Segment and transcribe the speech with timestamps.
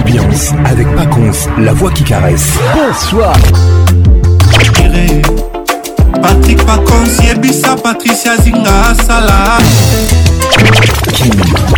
[0.00, 2.50] Ambiance avec Pacons, la voix qui caresse.
[2.74, 3.34] Bonsoir.
[6.22, 9.58] Patrick Pacons, Yebisa, Patricia Zinga, Salah.
[11.12, 11.30] Kim,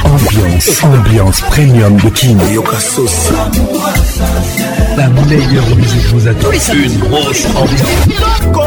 [0.04, 2.38] ambiance, ambiance premium de Kim.
[2.52, 3.32] Yokasos.
[4.96, 6.48] La meilleure musique vous attend.
[6.74, 8.66] Une grosse ambiance.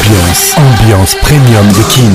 [0.09, 2.15] ambiance, ambiance premium de Kim.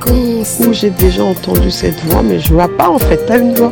[0.59, 3.19] où j'ai déjà entendu cette voix, mais je vois pas en fait.
[3.27, 3.71] T'as une voix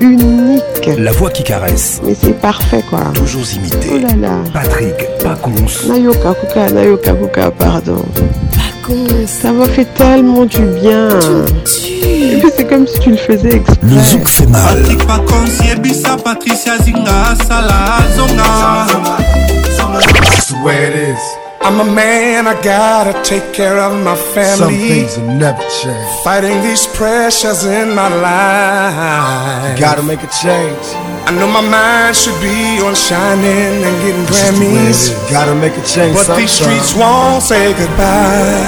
[0.00, 0.90] unique.
[0.98, 2.00] La voix qui caresse.
[2.04, 3.00] Mais c'est parfait quoi.
[3.14, 3.90] Toujours imité.
[3.94, 4.36] Oh là là.
[4.52, 8.02] Patrick Paconce Nayoka Kuka, Nayoka Kuka, pardon.
[8.52, 9.26] Pacons.
[9.26, 11.08] Ça m'a fait tellement du bien.
[11.66, 13.76] c'est comme si tu le faisais exprès.
[13.82, 14.62] Le zouk fait mal.
[14.80, 17.34] Patrick Pacons, Patricia Zinga,
[21.60, 24.56] I'm a man, I gotta take care of my family.
[24.62, 26.22] Some things will never change.
[26.22, 29.76] Fighting these pressures in my life.
[29.78, 30.78] Gotta make a change.
[31.28, 35.12] I know my mind should be on shining and getting Grammys.
[35.30, 36.14] Gotta make a change.
[36.14, 36.40] But sometime.
[36.46, 38.64] these streets won't say goodbye.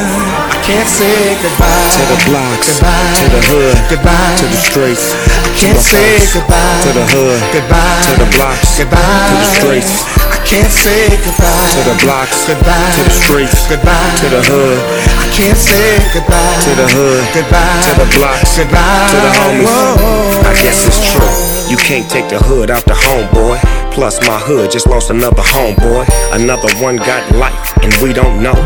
[0.50, 5.14] I can't say goodbye to the blocks, goodbye to the hood, goodbye to the streets.
[5.24, 10.19] I can't say goodbye to the hood, goodbye to the blocks, goodbye to the streets
[10.50, 14.78] can't say goodbye to the blocks, goodbye to the streets, goodbye to the hood.
[15.22, 19.70] I can't say goodbye to the hood, goodbye to the blocks, goodbye to the homies.
[19.70, 20.50] Whoa.
[20.50, 21.34] I guess it's true.
[21.70, 23.62] You can't take the hood out the homeboy.
[23.94, 26.02] Plus, my hood just lost another homeboy.
[26.32, 28.58] Another one got life, and we don't know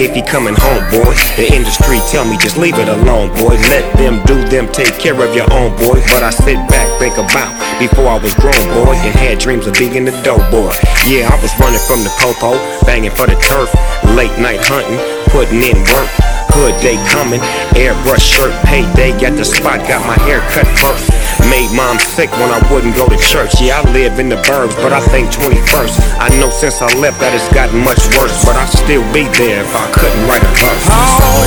[0.00, 1.12] if he coming home, boy.
[1.36, 3.56] The industry tell me just leave it alone, boy.
[3.74, 6.00] Let them do them, take care of your own, boy.
[6.08, 9.74] But I sit back, think about before I was grown, boy, and had dreams of
[9.74, 10.72] being a dope boy.
[11.08, 12.56] Yeah, I was running from the popo,
[12.86, 13.70] banging for the turf,
[14.16, 14.98] late night hunting,
[15.30, 17.40] putting in work hood, they coming.
[17.74, 21.08] Airbrush shirt, payday at the spot, got my hair cut first.
[21.48, 23.56] Made mom sick when I wouldn't go to church.
[23.60, 25.96] Yeah, I live in the burbs, but I think 21st.
[26.20, 29.64] I know since I left that it's gotten much worse, but I'd still be there
[29.64, 30.86] if I couldn't write a verse.
[30.92, 31.42] Oh,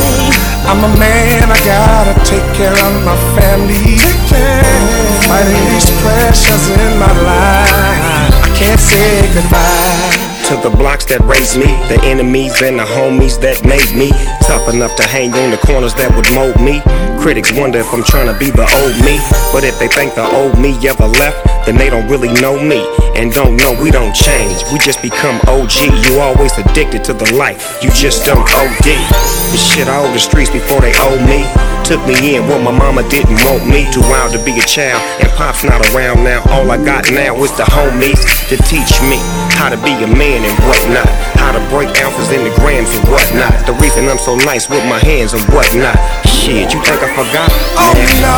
[0.66, 4.02] I'm a man, I gotta take care of my family.
[4.28, 4.74] care.
[5.30, 8.04] Fighting these pressures in my life,
[8.42, 13.34] I can't say goodbye to the blocks that raised me, the enemies and the homies
[13.42, 14.14] that made me
[14.46, 16.86] tough enough to hang on the corners that would mold me.
[17.18, 19.18] Critics wonder if I'm trying to be the old me,
[19.50, 22.78] but if they think the old me ever left, then they don't really know me
[23.18, 24.62] and don't know we don't change.
[24.70, 25.90] We just become OG.
[26.06, 28.86] You always addicted to the life, you just don't OD.
[28.94, 31.42] And shit, I owe the streets before they owe me
[31.86, 33.86] took me in when my mama didn't want me.
[33.94, 36.42] Too wild to be a child, and pop's not around now.
[36.50, 38.18] All I got now is the homies
[38.50, 39.22] to teach me
[39.54, 41.06] how to be a man and whatnot.
[41.38, 43.54] How to break alphas into grams and whatnot.
[43.70, 45.94] The reason I'm so nice with my hands and whatnot.
[46.26, 47.54] Shit, you think I forgot?
[47.78, 48.36] Oh no,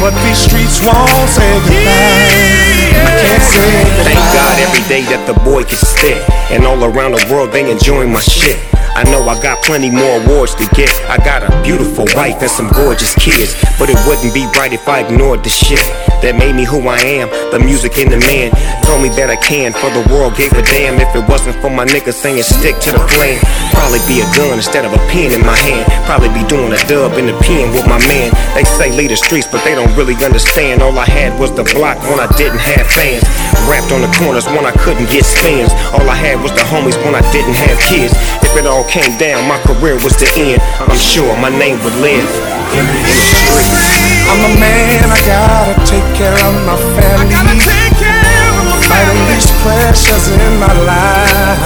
[0.00, 1.76] But these streets won't say goodbye.
[1.76, 3.38] Yeah.
[3.38, 4.06] Say goodbye.
[4.08, 6.24] Thank God every day that the boy can stay.
[6.54, 8.56] And all around the world, they enjoying my shit.
[8.98, 10.90] I know I got plenty more awards to get.
[11.06, 13.54] I got a beautiful wife and some gorgeous kids.
[13.78, 15.80] But it wouldn't be right if I ignored the shit
[16.20, 17.30] that made me who I am.
[17.54, 18.50] The music and the man
[18.82, 19.70] told me that I can.
[19.72, 22.90] For the world gave a damn if it wasn't for my niggas saying stick to
[22.90, 23.38] the plan.
[23.70, 25.86] Probably be a gun instead of a pen in my hand.
[26.10, 28.34] Probably be doing a dub in the pen with my man.
[28.58, 30.82] They say lead the streets, but they don't really understand.
[30.82, 33.22] All I had was the block when I didn't have fans.
[33.70, 35.70] Wrapped on the corners when I couldn't get spins.
[35.94, 38.12] All I had was the homies when I didn't have kids.
[38.42, 40.60] If it all all came down, my career was the end.
[40.80, 42.28] I'm sure my name would live
[42.72, 43.84] in the streets.
[44.32, 47.60] I'm a man, I gotta take care of my family.
[48.88, 51.60] Fighting these pressures in my life.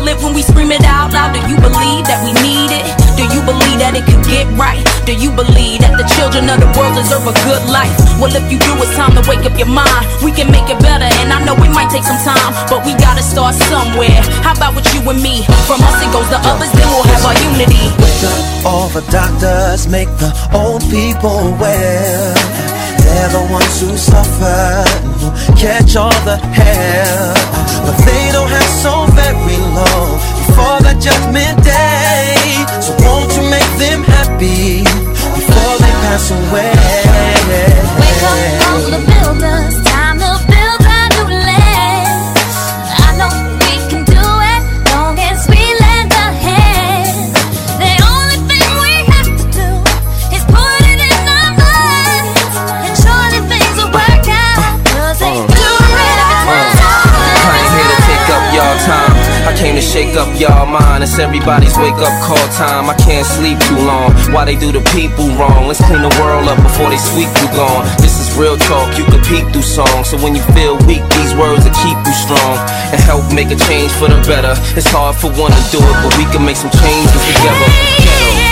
[0.00, 1.36] feel it when we scream it out loud.
[1.36, 2.84] Do you believe that we need it?
[3.20, 4.80] Do you believe that it could get right?
[5.04, 7.92] Do you believe that the children of the world deserve a good life?
[8.16, 10.08] Well, if you do, it's time to wake up your mind.
[10.24, 12.96] We can make it better, and I know it might take some time, but we
[12.96, 14.24] gotta start somewhere.
[14.40, 15.44] How about with you and me?
[15.68, 17.92] From us it goes to others, then we'll have our unity.
[18.00, 22.69] Wake up, all the doctors, make the old people aware.
[23.04, 24.68] They're the ones who suffer,
[25.56, 27.32] catch all the hell.
[27.86, 30.10] But they don't have so very long
[30.42, 32.34] before the judgment day.
[32.84, 34.84] So won't you make them happy
[35.36, 36.72] before they pass away?
[38.00, 39.89] Wake up from the builders.
[59.60, 61.04] Came to shake up y'all mind.
[61.04, 62.88] It's everybody's wake up call time.
[62.88, 64.08] I can't sleep too long.
[64.32, 65.68] Why they do the people wrong?
[65.68, 67.84] Let's clean the world up before they sweep you gone.
[68.00, 68.88] This is real talk.
[68.96, 70.08] You can peek through songs.
[70.08, 72.56] So when you feel weak, these words will keep you strong
[72.88, 74.56] and help make a change for the better.
[74.80, 78.48] It's hard for one to do it, but we can make some changes together.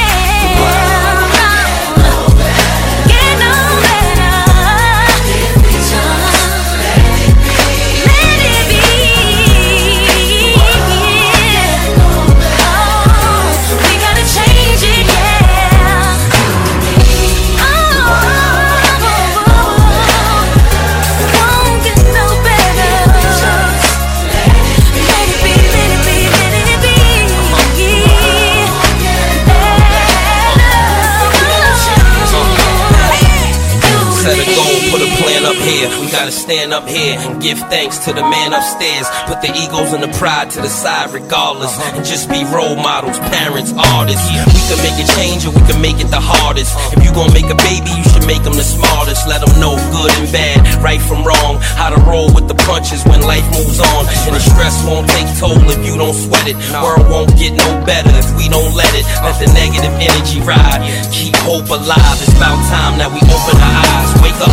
[35.69, 35.89] here.
[36.01, 39.05] We gotta stand up here and give thanks to the man upstairs.
[39.29, 41.71] Put the egos and the pride to the side, regardless.
[41.95, 44.17] And just be role models, parents, artists.
[44.29, 46.73] We can make a change or we can make it the hardest.
[46.97, 49.29] If you gonna make a baby, you should make them the smartest.
[49.29, 51.61] Let them know good and bad, right from wrong.
[51.77, 54.03] How to roll with the punches when life moves on.
[54.27, 56.57] And the stress won't take toll if you don't sweat it.
[56.83, 59.05] World won't get no better if we don't let it.
[59.21, 60.81] Let the negative energy ride.
[61.13, 62.17] Keep hope alive.
[62.25, 64.09] It's about time that we open our eyes.
[64.25, 64.49] Wake up.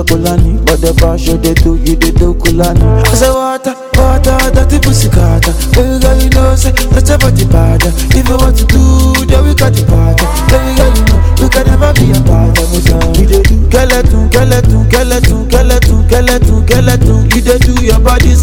[0.02, 4.34] kulani But the bash you they do, you they do kulani I say water, water,
[4.50, 8.34] that the pussy gata Baby girl you know say, that's a body bada If you
[8.34, 8.82] want to do,
[9.30, 12.56] then we got the party Baby girl you know, you can never be a part
[12.58, 12.84] of us
[13.20, 17.20] You they do, gele tun, gele tun, gele tun, gele tun, gele tun, gele tun
[17.30, 18.42] You they do, your body's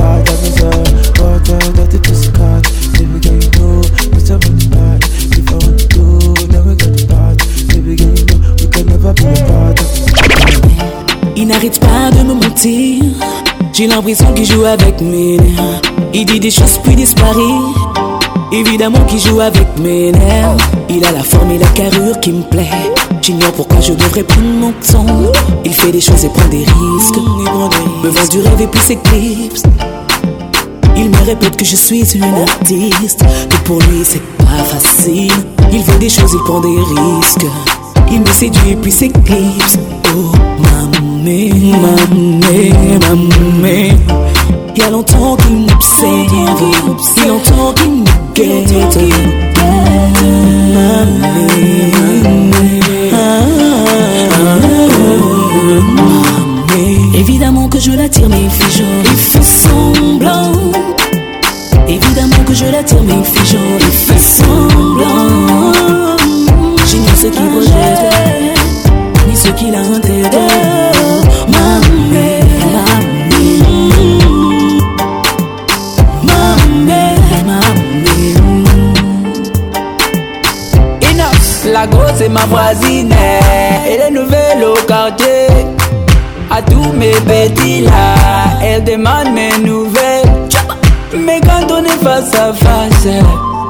[13.80, 15.80] J'ai l'impression qu'il joue avec mes nerfs.
[16.12, 17.40] Il dit des choses puis disparaît.
[18.52, 20.54] Évidemment qu'il joue avec mes nerfs.
[20.90, 22.68] Il a la forme et la carrure qui me plaît.
[23.22, 25.32] J'ignore pourquoi je devrais prendre mon temps.
[25.64, 27.22] Il fait des choses et prend des risques.
[28.04, 29.62] Me vend du rêve et puis s'éclipse.
[30.94, 33.22] Il me répète que je suis une artiste.
[33.48, 34.44] Que pour lui c'est pas
[34.78, 35.32] facile.
[35.72, 37.46] Il fait des choses, il prend des risques.
[38.12, 39.78] Il me séduit puis s'éclipse.
[40.16, 42.72] Oh, mamé, mamé,
[43.08, 43.92] mamé.
[44.74, 46.28] Il y a longtemps qu'il m'observe.
[46.32, 49.14] Il y a longtemps qu'il me guette.
[49.56, 50.32] Mamé,
[57.12, 57.16] mamé.
[57.16, 58.86] Évidemment que je l'attire, mais il fait genre.
[59.04, 60.50] Il fait semblant.
[61.86, 63.78] Évidemment que je l'attire, mais il fait genre.
[63.78, 65.89] Il fait semblant.
[81.66, 83.14] la grosse est ma voisine
[83.86, 85.26] Elle est nouvelle au quartier
[86.50, 90.28] à tous mes petits là, elle demande mes nouvelles.
[91.16, 93.04] Mais quand on est face à face,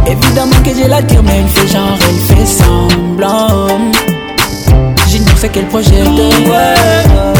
[0.05, 3.67] évidemment que j'ai la tire, mais il fait genre, il fait semblant.
[5.07, 5.93] J'ignore ce qu'elle projette,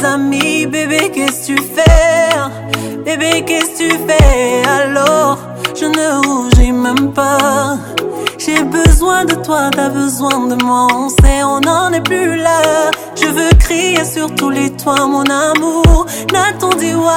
[0.04, 0.66] amis.
[0.66, 2.32] Bébé, qu'est-ce tu fais?
[3.04, 4.62] Bébé, qu'est-ce tu fais?
[4.68, 5.38] Alors,
[5.78, 7.76] je ne rougis même pas.
[8.38, 10.86] J'ai besoin de toi, t'as besoin de moi.
[10.92, 12.90] On sait, on n'en est plus là.
[13.14, 16.06] Je veux crier sur tous les toits, mon amour.
[16.32, 17.12] Nathan dis-moi,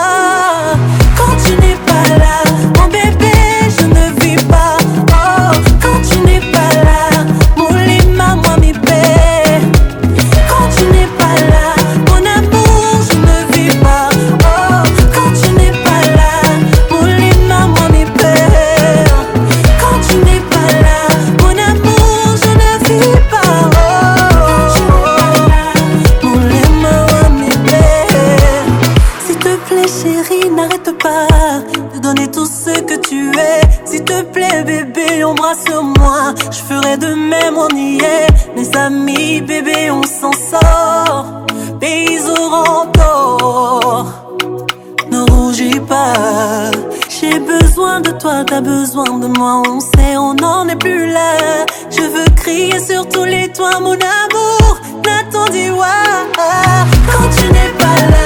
[1.17, 3.14] Quand tu n'es pas là, mon bébé.
[48.45, 51.65] t'as besoin de moi, on sait, on n'en est plus là.
[51.89, 55.85] Je veux crier sur tous les toits, mon amour, n'attendez-moi.
[57.11, 58.24] Quand tu n'es pas là.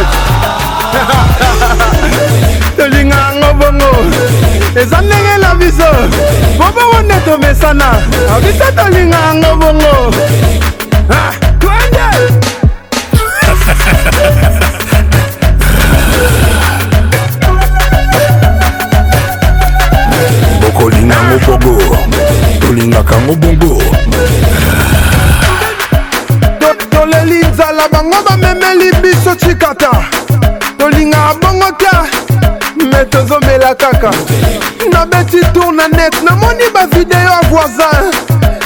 [2.77, 3.91] tolinga yango bongo
[4.81, 5.89] eza ndenge na biso
[6.59, 7.89] bobowo nde tomesana
[8.37, 10.11] abisa tolinga yango bongo
[33.75, 34.11] kaka
[34.93, 38.11] nabeti tour na net namoni bavideo ya voisin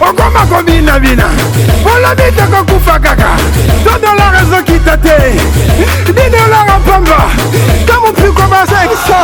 [0.00, 1.24] okoma kobinabina
[1.84, 3.36] olobi tokokufa kaka
[3.84, 5.18] to dolar ezokita te
[6.06, 7.28] di dolar apamba
[7.86, 9.18] to mopuko basekisa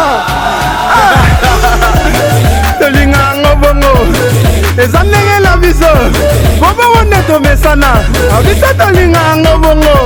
[2.79, 3.93] tolinga yango bongo
[4.79, 5.22] eza ne
[7.33, 7.87] tomesana
[8.39, 9.97] abisa tolinga yango bongo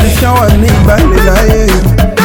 [0.00, 1.64] kristian wani balela ye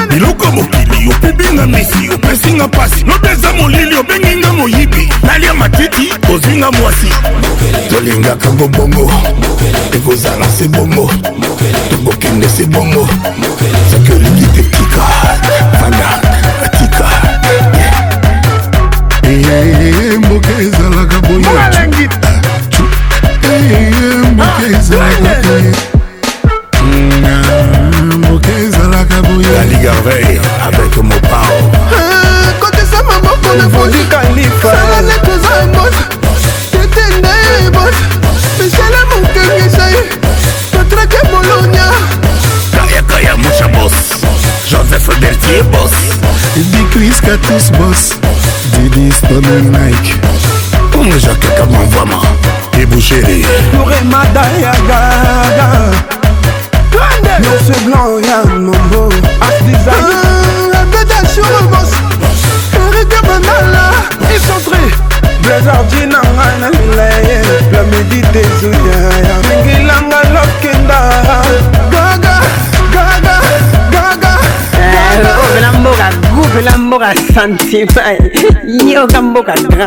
[0.09, 7.09] biloko mokili opebenga mesi opesinga mpasi lobe eza molili obenginga moyibi nalia matiti kozinga mwasi
[7.89, 9.11] tolingaka ngo bongo
[9.97, 11.09] ekozala se bongo
[11.89, 13.07] tokokende se bongo
[13.91, 15.01] soki olingi te tika
[15.81, 16.07] vanda
[16.65, 17.07] atika
[20.17, 21.47] mboka ezalaka boye
[24.31, 25.73] mboka ah, ezalaka boye
[28.17, 30.30] mboka ezalaka boye
[47.13, 48.13] Scatis Boss,
[48.71, 50.13] Didi Stoner Nike.
[50.93, 52.21] Comme Jacques Caban, vraiment.
[52.79, 53.43] Et Bouchéri.
[53.73, 55.79] Nouremada Yagaga.
[57.39, 59.09] Monsieur Blanc, y'a mon beau.
[59.41, 59.93] As Design.
[59.93, 61.91] Ah, la bête sur le boss.
[62.73, 63.91] Regarde Banala.
[64.33, 64.81] Et centré.
[65.43, 67.41] Blazardine en Anamile.
[67.73, 69.70] La médité Zouyaya.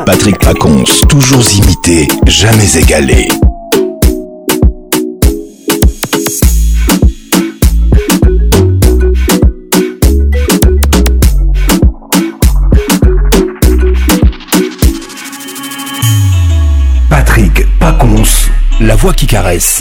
[0.06, 3.28] Patrick Pacons, toujours imité, jamais égalé.
[17.08, 18.22] Patrick Pacons,
[18.80, 19.80] la voix qui caresse.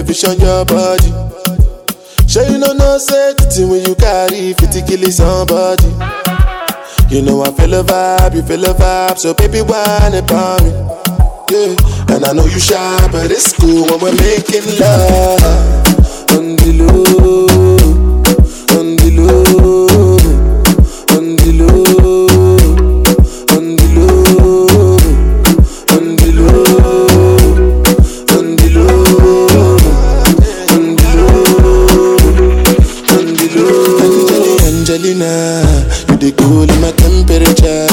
[0.00, 1.10] television your body
[2.26, 5.84] show you no no say the thing wey you carry fit kill somebody
[7.14, 10.70] you know i feel a vibe you feel a vibe so baby whine about me
[11.52, 15.42] yeah and i know you shy but it's cool when we're making love
[16.32, 17.49] on the low.
[35.20, 35.60] Carolina.
[36.08, 37.89] You the cool in my temperature.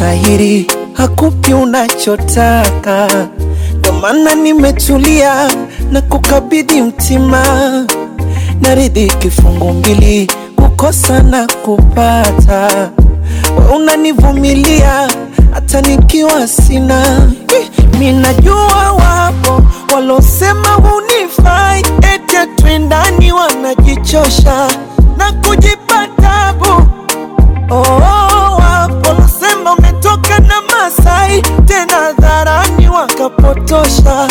[0.00, 3.08] sahiri hakupi unachotaka,
[3.78, 5.50] ndo maana nimetulia
[5.92, 7.44] na kukabidhi mtima,
[8.62, 12.90] naridhi kifungu mbili, kukosa na kupata,
[13.76, 15.08] unanivumilia
[15.54, 17.30] hata nikiwa sina.
[17.60, 19.62] Eh, Minajua wapo
[19.94, 21.80] walosema hunifai,
[22.14, 24.68] eti twendani, wanajichosha
[25.18, 26.64] na kujipatabu
[27.70, 28.19] oh, oh.
[30.90, 34.28] Masai tena hadharani wakapotosha.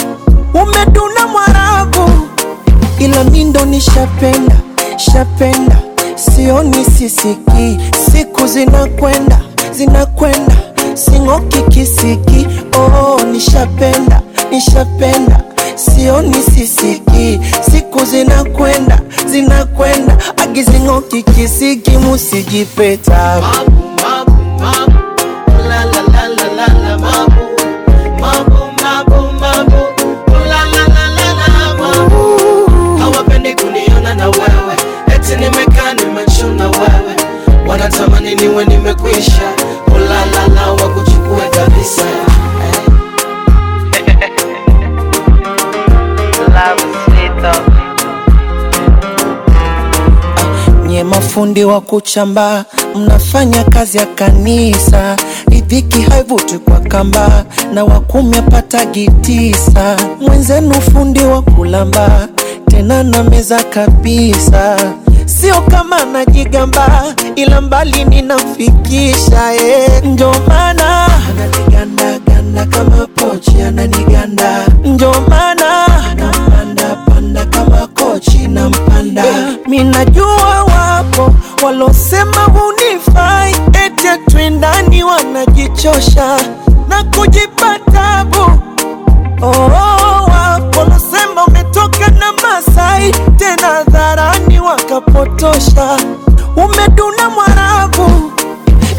[0.53, 2.11] Umeduna Mwarabu,
[2.99, 4.59] ila mi nishapenda
[4.97, 5.81] shapenda,
[6.15, 7.79] sioni sisiki.
[8.11, 9.39] Siku zinakwenda
[9.71, 10.57] zinakwenda,
[10.95, 12.47] sing'oki kisiki.
[12.75, 15.41] Oh, nishapenda nishapenda,
[15.75, 17.39] sioni sisiki.
[17.71, 23.71] Siku zinakwenda zinakwenda, agizing'oki kisiki, musijipeta mabu,
[24.03, 24.98] mabu, mabu.
[39.19, 39.53] kutisha,
[39.95, 42.01] ulalala wa kuchukue kabisa
[50.87, 52.65] nye mafundi wa kuchamba
[52.95, 55.17] mnafanya kazi ya kanisa,
[55.51, 58.37] idhiki haivuti kwa kamba, na wakumi
[58.91, 62.27] gitisa, mwenzenu fundi wa kulamba
[62.65, 64.77] tena na meza kabisa
[65.41, 67.03] sio kama najigamba,
[67.35, 75.85] ila mbali ninamfikisha eh, ndio maana ananiganda ganda kama pochi, ananiganda ndio maana
[76.17, 81.33] anampanda panda kama kochi na mpanda eh, minajua wapo
[81.65, 86.39] walosema hunifai eti atwendani, wanajichosha
[86.89, 88.37] na kujipa tabu
[89.41, 89.51] oh.
[89.51, 89.88] oh.
[95.11, 95.97] kupotosha,
[96.55, 98.31] umeduna Mwarabu,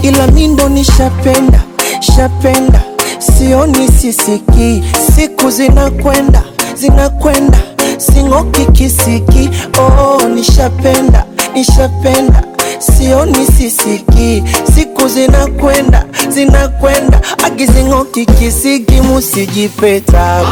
[0.03, 1.63] ila mi nishapenda
[2.01, 2.83] shapenda,
[3.19, 4.83] sioni sisiki,
[5.17, 6.43] siku zinakwenda
[6.79, 7.59] zinakwenda,
[7.99, 9.51] sing'oki kisiki.
[9.81, 12.43] Oh, nishapenda nishapenda,
[12.79, 14.43] sioni sisiki,
[14.75, 16.05] siku zinakwenda
[16.35, 20.43] zinakwenda, akizing'oki kisiki, musijipeta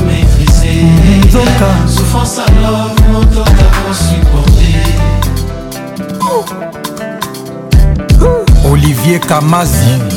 [8.73, 10.16] olivier kamazi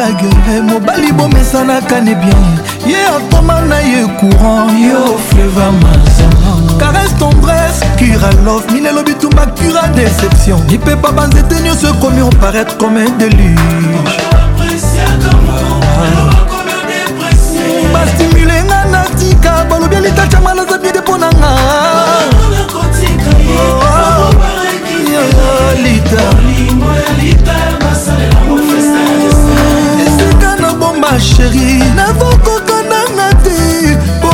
[0.00, 2.44] blague eh, mobali bomesanaka ne bien
[2.86, 9.88] ye atoma na ye courant yo fleva mazama caresse tendresse cura love minelo bitumba cura
[9.92, 14.16] déception lipepa banzete nyonso ekomi oparetre comme un déluge
[17.92, 21.52] bastimule nga na tika balobi alitacama naza bide mpo na nga
[22.74, 25.82] oh, oh, oh.
[25.84, 26.30] lita
[31.10, 31.66] ma sheri
[31.98, 34.30] nazokokananga te po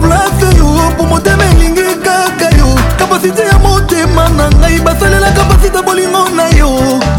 [0.00, 2.68] remplace yo po motema elingi kaka yo
[2.98, 6.70] kapasite ya motema na ngai basalela kapasite bolingo na yo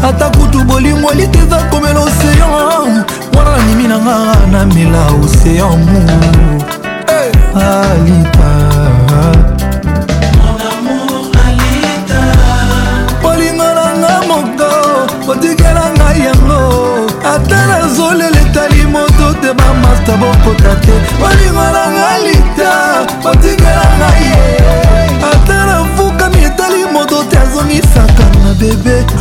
[0.08, 2.84] ata kutu bolingo liteza komela oseyan wana
[3.56, 4.16] nanimi nanga
[4.52, 6.00] namela oseyan mu
[7.70, 8.51] alipa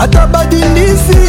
[0.02, 1.20] ata badindisi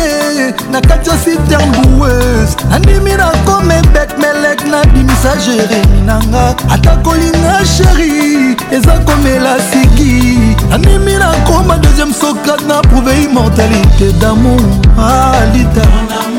[0.71, 8.57] na kati ya sitemboueuse andimi na kome bek melek nabimisa jeremi nanga ata kolinga sheri
[8.77, 10.39] eza komela siki
[10.75, 14.65] andimi na koma deuxième socrate na prouve immortalité damour
[14.99, 16.32] alita ah,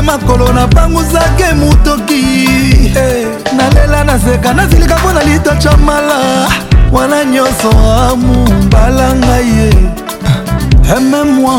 [0.00, 2.48] nde makolo nabanguzaki motoki
[2.96, 3.26] eh,
[3.56, 6.48] nalela nazeka nazilika mpo na litocha mala
[6.92, 7.70] wana nyonso
[8.10, 10.94] amumbala ngai ye eh.
[10.96, 11.54] aime-moi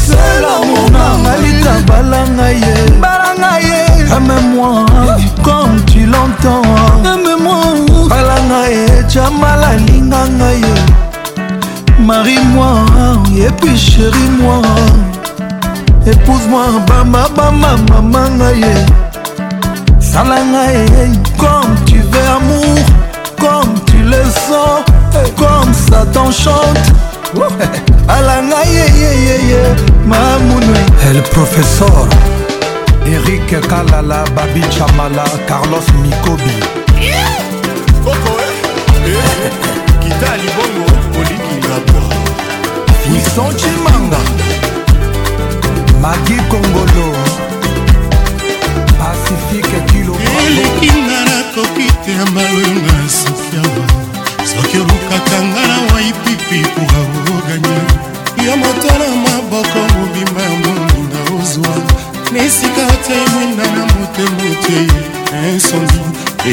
[0.06, 2.58] sela monanga lita bala ngai
[3.04, 3.70] bala ngai
[4.16, 4.86] aime-moi
[5.46, 6.66] comme tu l'entends
[7.06, 8.74] aime-moi bala ngai
[9.14, 11.05] chamala linga ngai
[12.06, 12.84] marie moi
[13.36, 14.62] et puis chérie moi
[16.06, 18.64] épouse moi bamba bamba mama ngai
[19.98, 22.80] sala ngai eh, eh, comme tu veux amour
[23.40, 24.84] comme tu le sens
[25.14, 26.84] eh, comme ça t'enchante
[28.08, 29.58] alanga yeyeyeye
[30.06, 32.06] mamunwe el professeur
[33.14, 36.54] erik kalala babi chamala carlos mikobi
[37.00, 37.18] yeah!
[38.06, 39.10] oh, oh, eh.
[39.10, 39.50] eh.
[40.04, 41.05] kita libongo
[43.36, 44.18] garçon cimanga
[46.02, 47.04] magi kongolo
[48.98, 53.84] pacifique kiloelekinga nakoki te ya malwenga sokiama
[54.48, 57.00] soki olukaka nga na waipipi kura
[57.36, 57.78] oganya
[58.46, 61.74] yo moto na maboko mobimba ya moninga ozwa
[62.32, 64.88] na esika otei mwinda na motema otei
[65.54, 65.98] insondi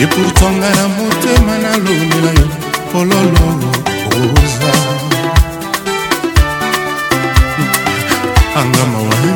[0.03, 2.47] epourtant nga na motema nalonela yo
[2.91, 3.47] pololo
[4.19, 4.73] oza
[8.55, 9.33] anga mawabi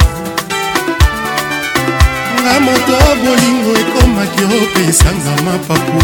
[2.41, 6.01] nga moto bolingo ekomaki opesanga mapapu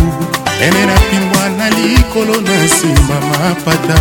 [0.60, 3.98] pene na mpingwa na likolo na nsima mapata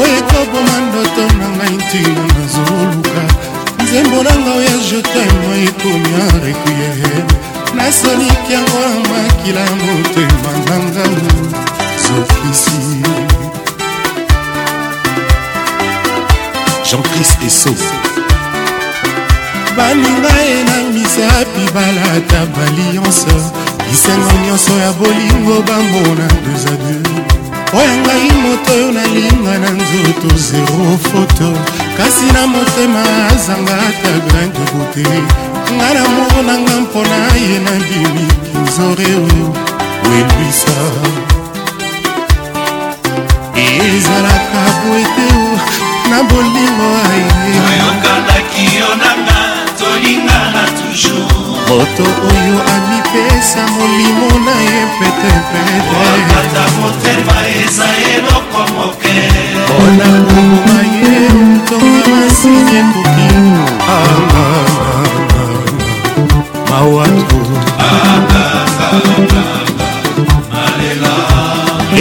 [0.00, 3.20] oyo ekoboma ndoto na ngai ntina nazoluka
[3.82, 7.14] nzembo nanga oya jetemo ekomi arequiere
[7.76, 11.24] nasoliki yango ya makila motema na ngai
[12.02, 12.76] zokisi
[16.86, 18.05] jean-christ esau
[19.76, 23.34] baninga ye na misapi balata balianse
[23.90, 27.20] lisengo nyonso ya bolingo bambona deux adieu
[27.78, 31.48] oyo ngai moto oyo nalinga na nzoto zero foto
[31.98, 33.02] kasi na motema
[33.32, 35.08] azanga ata grande bote
[35.76, 39.46] nga na monanga mpona ye na bimi kinzore oyo
[40.08, 40.78] welwisa
[43.94, 45.30] ezalaka boete
[46.10, 47.24] na bolingo aye
[51.68, 59.14] moto oyo amipesa molimo na ye petepeteata motema eza eloko moke
[59.58, 63.28] mpona koboma ye ntonga masini ekoki
[66.70, 67.38] mawatu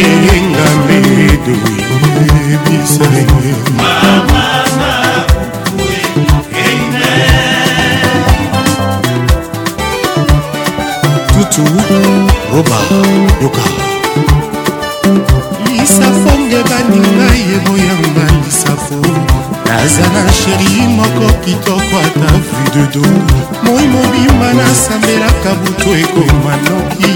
[0.01, 1.55] eyenga medo
[2.41, 3.05] ebisa
[11.56, 11.64] tu
[12.53, 12.78] roba
[13.39, 13.62] doka
[15.72, 18.95] lisafo nge baninga yeboyanga lisafo
[19.66, 23.08] naza na sheri moko kitoko ata vu de do
[23.64, 27.14] moi mobimba nasambelaka butu ekoma noki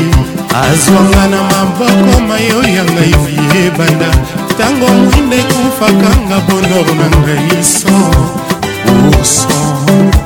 [0.64, 4.08] azwanga na maboko mayo ya ngai vie ebanda
[4.50, 7.94] ntango mwinde ekufakanga bonor na ngai so
[9.10, 10.19] urson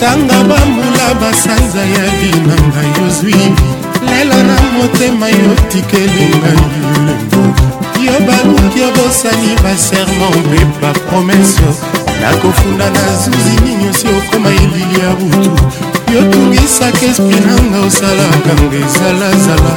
[0.00, 3.36] tanga bambula basanza ya binanga yozwi
[4.08, 6.64] lelo na motema yotikelingai
[8.06, 11.68] yo baluki obosani baserma mpe bapromese
[12.22, 15.52] nakofunda na zuzi nini osi okoma elili ya butu
[16.14, 19.74] yotungisaka espri nanga osalaka nga ezalazala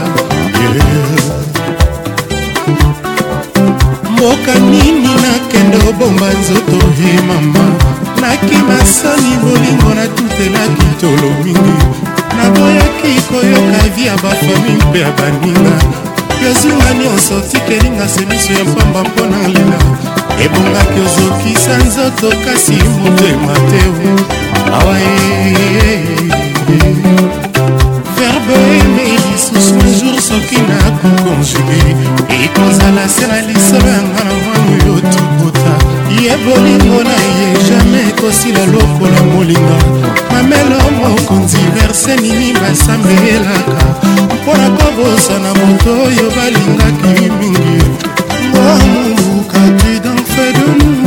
[4.11, 7.86] mboka nini nakende obomba nzoto he mama
[8.28, 11.75] namonaki masoni bolingo natutelaki tolo mingi
[12.38, 15.75] naboyaki koyoka vi ya bafami mpe ya baninga
[16.43, 19.80] yozinga nyonso tikelinga se miso ya pamba mpona lela
[20.43, 22.71] ebongaki ozokisa nzoto kasi
[23.01, 23.82] motema te
[24.73, 26.03] awa e,
[28.15, 31.80] verbe eme lisusu jour soki nakokonjuge
[32.43, 35.57] ekozala se na lisolo yanga na mwana oyo tobota
[36.24, 39.78] ye bolingo na ye jamai ekosila lokola molinga
[40.32, 43.82] mamelo mokonzi verse nini basambelelaka
[44.32, 47.78] mpo na kobosana moto oyo balingaki mingi
[48.49, 51.07] ngomukaki danfe de nous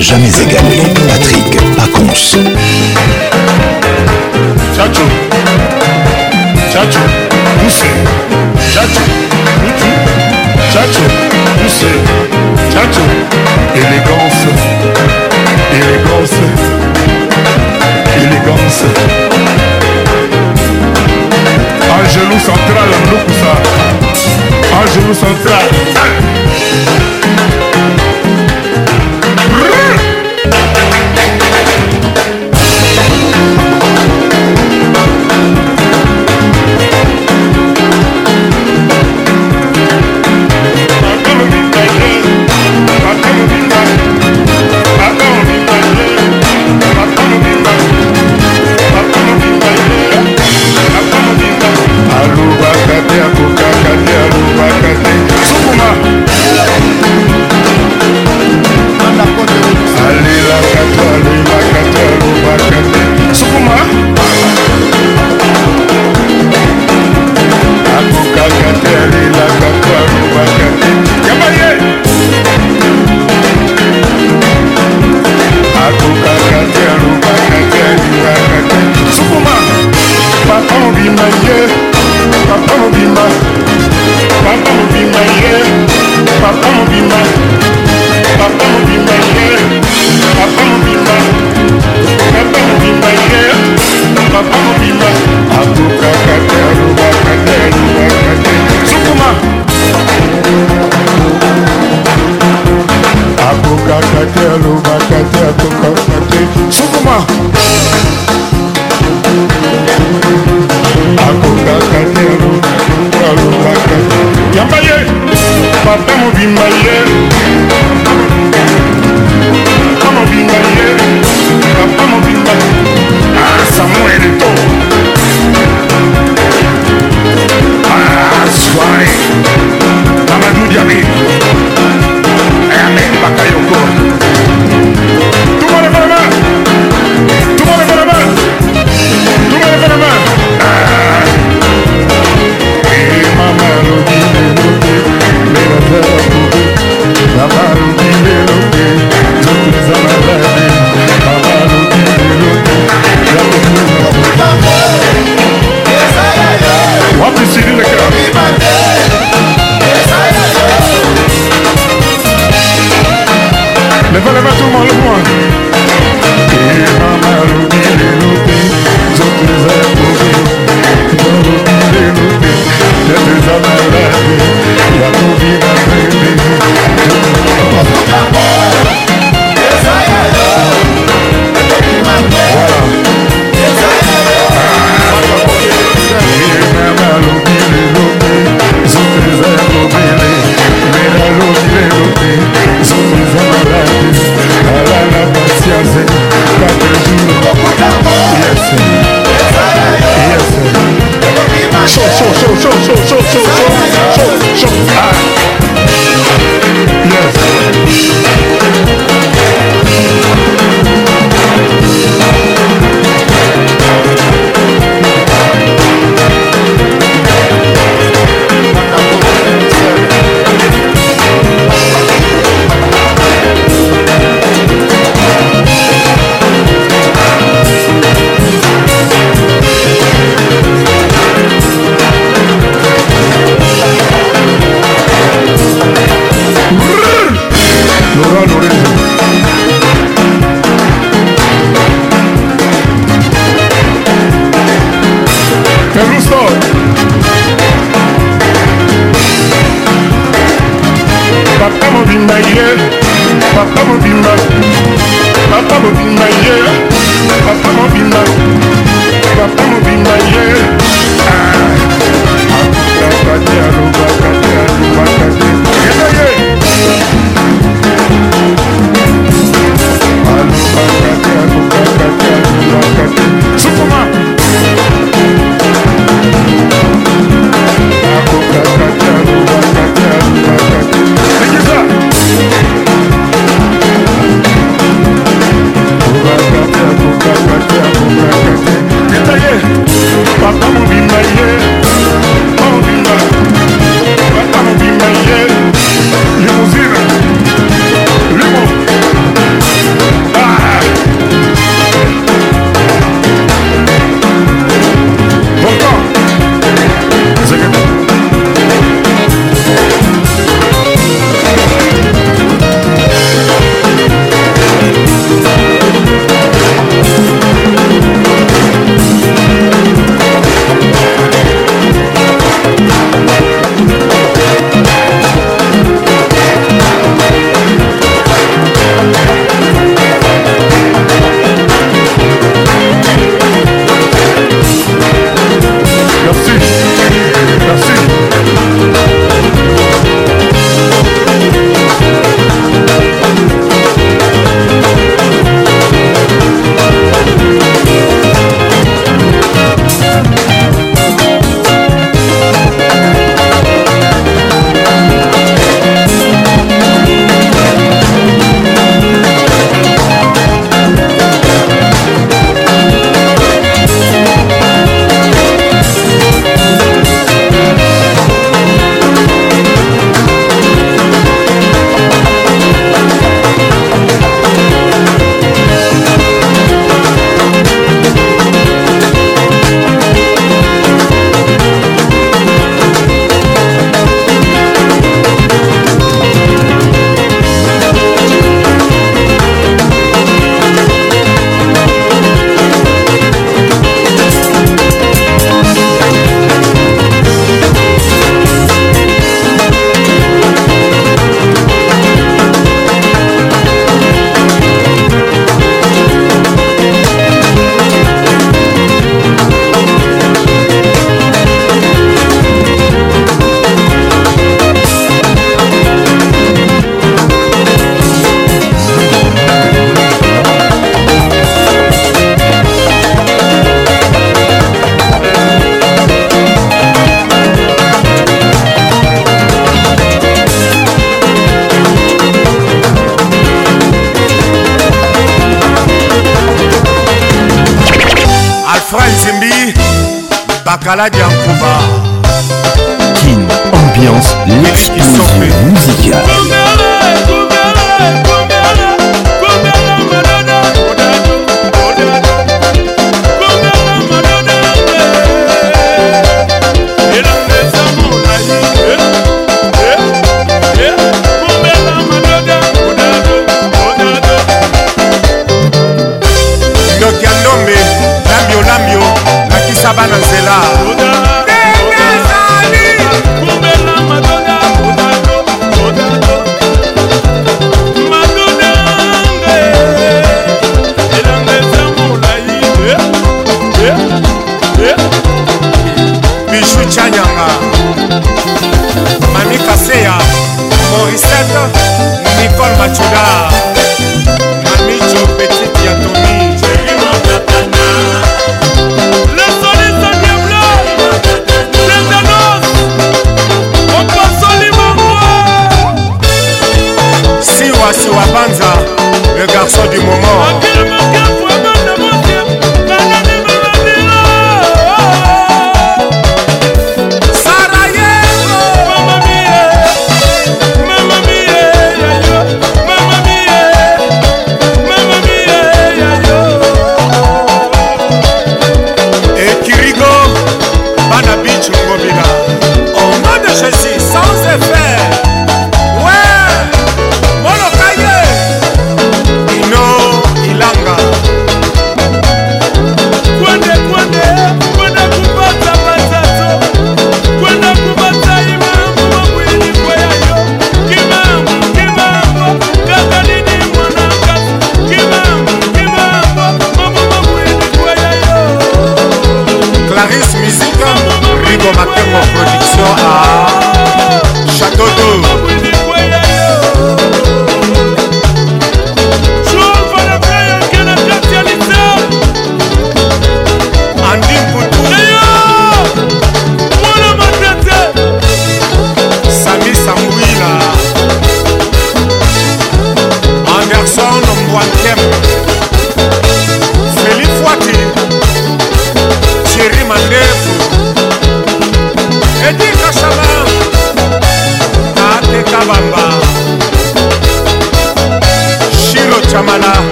[0.00, 0.85] jamais égalé.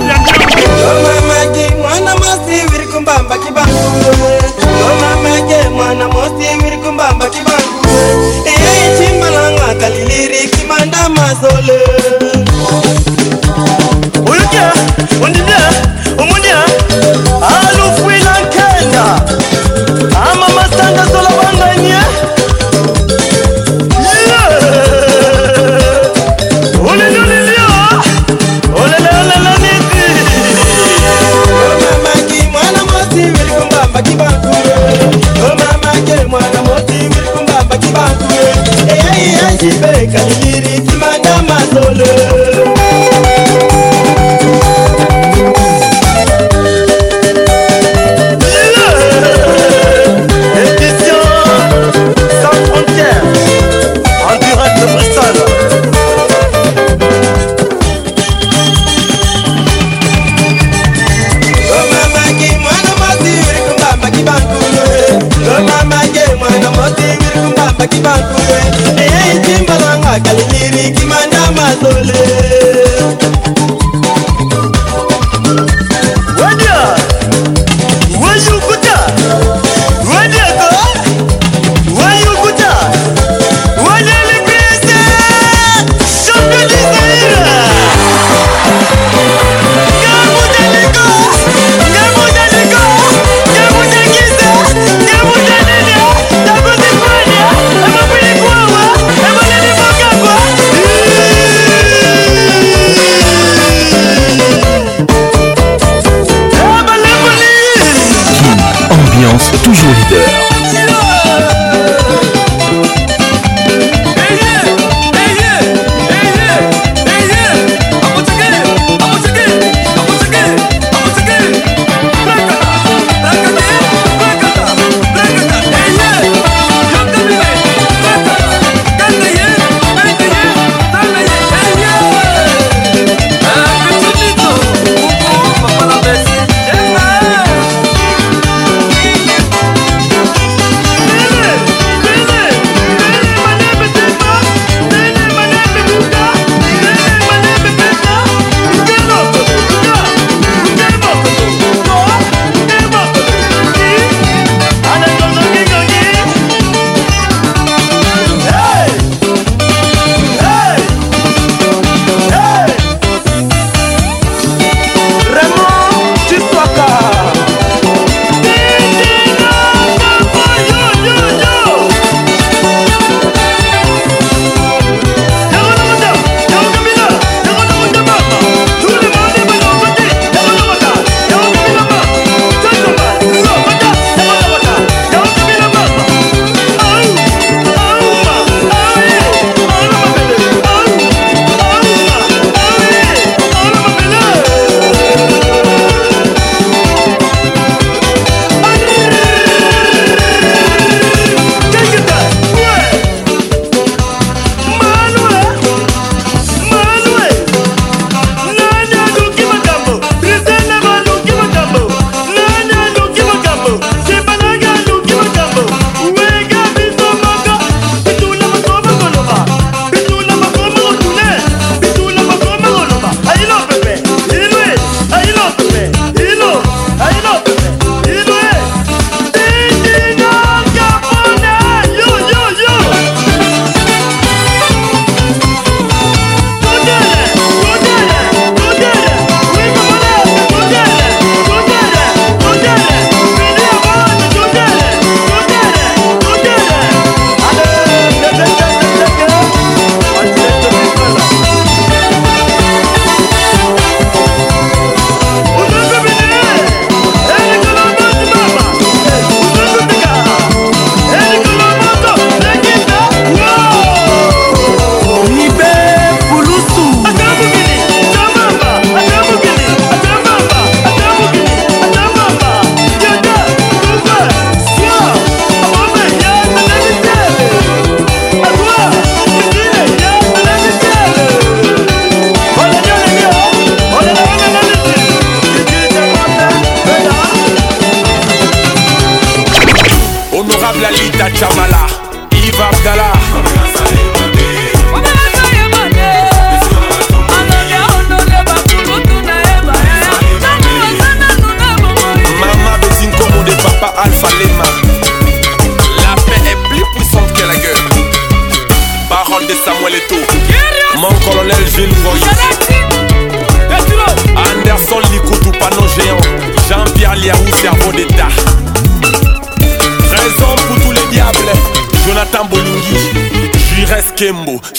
[40.11, 40.38] Jamaica.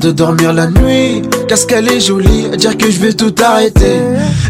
[0.00, 4.00] de dormir la nuit Qu'est-ce qu'elle est jolie, dire que je vais tout arrêter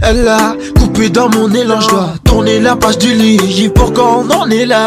[0.02, 3.39] Elle a coupé dans mon élan, je dois tourner la page du lit
[3.74, 4.86] Pour qu'on en est là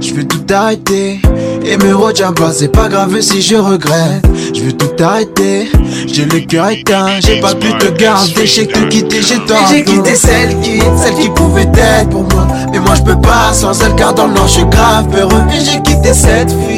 [0.00, 1.20] Je veux tout arrêter
[1.64, 5.68] et me retiens pas, c'est pas grave si je regrette Je veux tout arrêter,
[6.06, 9.84] j'ai le cœur éteint J'ai pas pu te garder, j'ai tout quitté, j'ai tort J'ai
[9.84, 13.78] quitté celle qui, celle qui pouvait être pour moi Mais moi je peux pas sans
[13.82, 16.77] elle car dans le je suis grave peureux Et j'ai quitté cette fille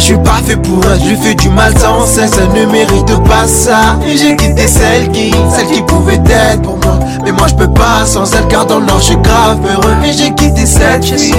[0.00, 2.64] je suis pas fait pour elle, je lui fais du mal sans cesse, ça ne
[2.72, 3.98] mérite pas ça.
[4.06, 6.98] Et j'ai quitté celle qui, celle qui pouvait être pour moi.
[7.22, 9.92] Mais moi je peux pas sans elle, car dans l'or je suis grave heureux.
[10.04, 11.34] Et j'ai quitté cette fille,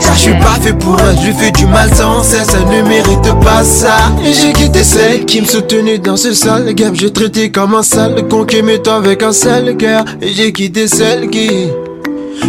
[0.00, 2.88] car je suis pas fait pour elle, je fais du mal sans cesse, elle ne
[2.88, 3.96] mérite pas ça.
[4.24, 7.82] Et j'ai quitté celle qui me soutenait dans ce sale game, j'ai traité comme un
[7.82, 8.56] sale con qui
[8.88, 10.04] avec un sale cœur.
[10.22, 11.50] Et j'ai quitté celle qui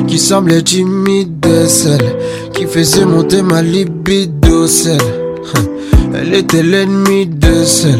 [0.07, 2.15] qui semblait timide, celle
[2.53, 4.98] qui faisait monter ma libido, celle
[6.19, 7.95] elle était l'ennemi de celle,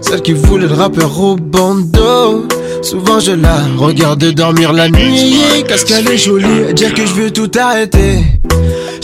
[0.00, 2.48] celle qui voulait le rappeur au bandeau.
[2.80, 5.34] Souvent je la regarde dormir la nuit.
[5.68, 8.20] Qu'est-ce qu'elle est jolie, dire que je veux tout arrêter.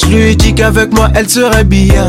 [0.01, 2.07] Je lui ai dit qu'avec moi elle serait bien.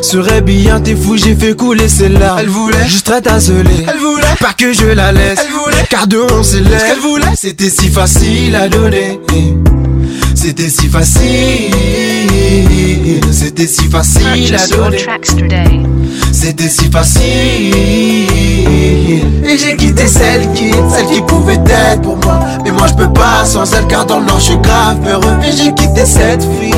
[0.00, 2.36] Serait bien, t'es fou, j'ai fait couler celle-là.
[2.38, 3.70] Elle voulait juste assolée.
[3.92, 5.40] Elle voulait pas que je la laisse.
[5.44, 6.40] Elle voulait car de on
[7.00, 9.18] voulait, c'était si facile à donner.
[10.36, 12.09] C'était si facile
[13.30, 14.56] c'était si facile
[16.32, 17.74] C'était si facile.
[19.44, 22.40] Et j'ai quitté celle qui, celle qui pouvait être pour moi.
[22.64, 25.36] Mais moi je peux pas sans elle car dans le je suis grave heureux.
[25.44, 26.74] Et j'ai quitté cette fille.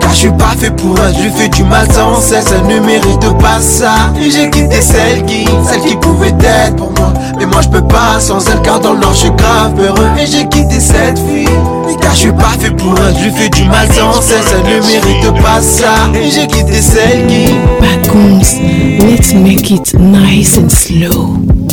[0.00, 2.84] Car je suis pas fait pour elle, je fais du mal sans cesse, elle ne
[2.84, 4.12] mérite pas ça.
[4.20, 7.12] Et j'ai quitté celle qui, celle qui pouvait être pour moi.
[7.38, 10.08] Mais moi je peux pas sans elle car dans le je suis grave heureux.
[10.18, 11.48] Et j'ai quitté cette fille.
[12.00, 14.80] Car je suis pas fait pour elle, je lui fais du mal sans cesse, elle
[14.80, 16.10] ne mérite pas ça.
[16.14, 17.44] Et j'ai quitté celle qui.
[17.78, 21.63] Par contre, let's make it nice and slow.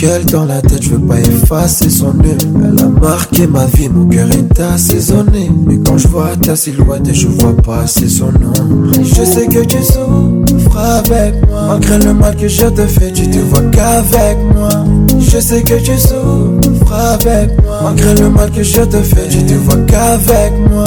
[0.00, 2.24] qu'elle dans la tête, je veux pas effacer son nom
[2.54, 5.50] Elle a marqué ma vie, mon cœur est assaisonné.
[5.66, 8.90] Mais quand je vois ta silhouette et je vois pas c'est son nom.
[8.96, 11.60] Je sais que tu souffres avec moi.
[11.72, 14.70] Malgré le mal que je te fais, tu te vois qu'avec moi.
[15.18, 17.76] Je sais que tu souffres avec moi.
[17.84, 20.84] Malgré le mal que je te fais, tu te vois qu'avec moi.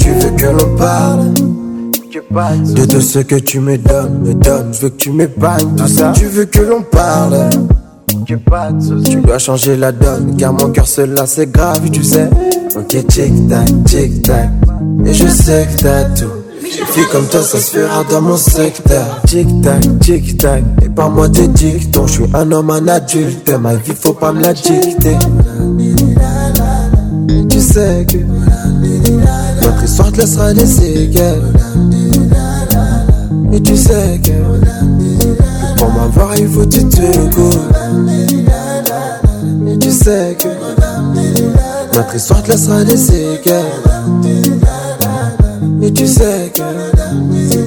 [0.00, 1.32] Tu veux que l'on parle?
[2.74, 5.86] De tout ce que tu me donnes, me donnes, je veux que tu m'épargnes tout
[5.86, 6.12] ça.
[6.16, 7.36] Tu veux que l'on parle
[9.04, 12.28] tu dois changer la donne, car mon cœur cela c'est grave, tu sais.
[12.76, 14.48] Ok, tic tac, tic tac.
[15.06, 16.30] Et je sais que t'as tout.
[16.62, 19.20] Une fille comme toi, ça se fera dans mon secteur.
[19.26, 20.62] Tic tac, tic tac.
[20.84, 22.06] Et pas moi tes dicton.
[22.06, 23.48] je suis un homme, un adulte.
[23.60, 24.84] Ma vie, faut pas me la dicter.
[27.48, 28.18] Tu sais que
[29.66, 31.42] notre histoire te laissera des séquelles.
[33.52, 35.17] Et tu sais que.
[36.08, 37.58] avoir, il faut tu tuer le coup.
[39.72, 40.48] Et tu sais que
[41.96, 43.64] notre histoire te laissera des séquelles.
[45.82, 47.57] Et tu sais que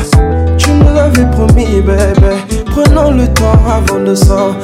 [0.59, 2.63] Tu me l'avais promis, bébé.
[2.67, 4.55] Prenons le temps avant de s'en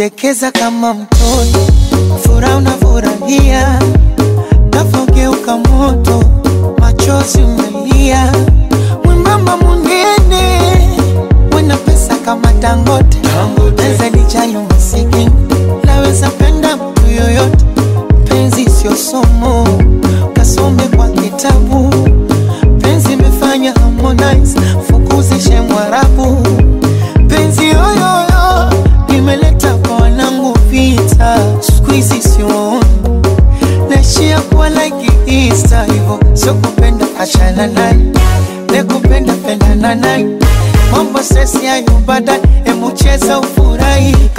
[0.00, 1.69] kunitekeza kama mtoto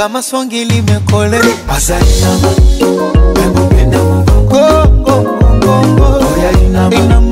[0.02, 1.38] kama swangi limekole
[1.76, 2.50] azainama
[3.38, 5.16] pembopenda mugongo
[6.18, 7.31] oyainama oh, oh, oh,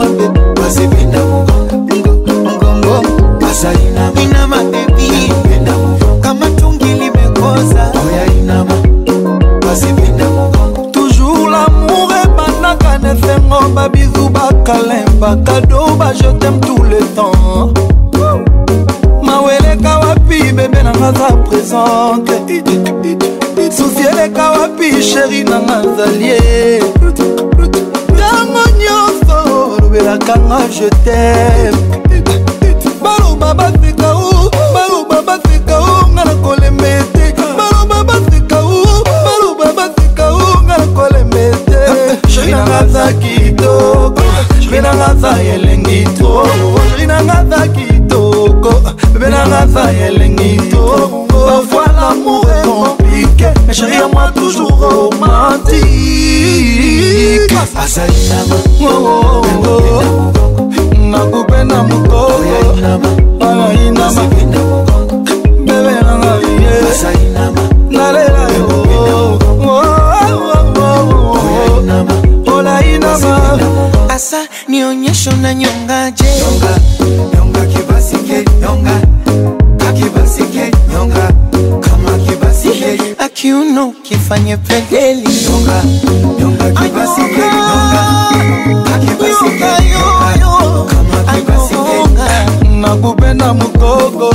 [92.70, 94.34] nakupenda mugogo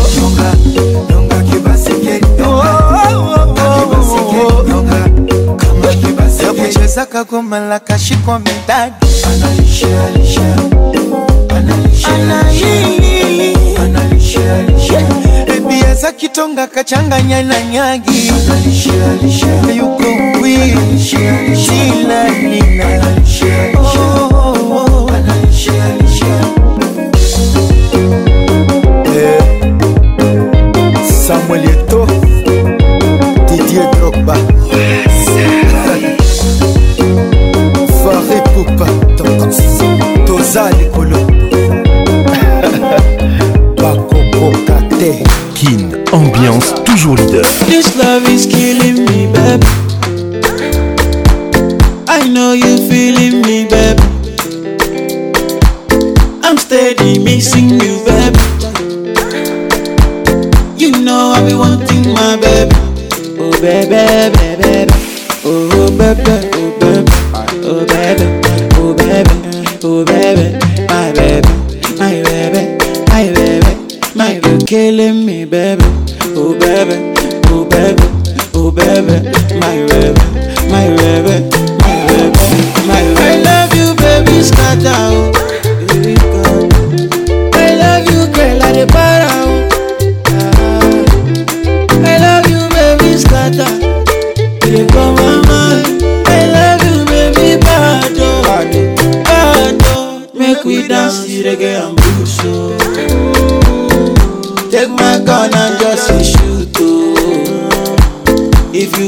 [6.43, 8.97] yakuchezaka kumala kashikwa medadi
[15.57, 19.64] ebi yaza kitonga kachanganya na nyagi analisha, analisha.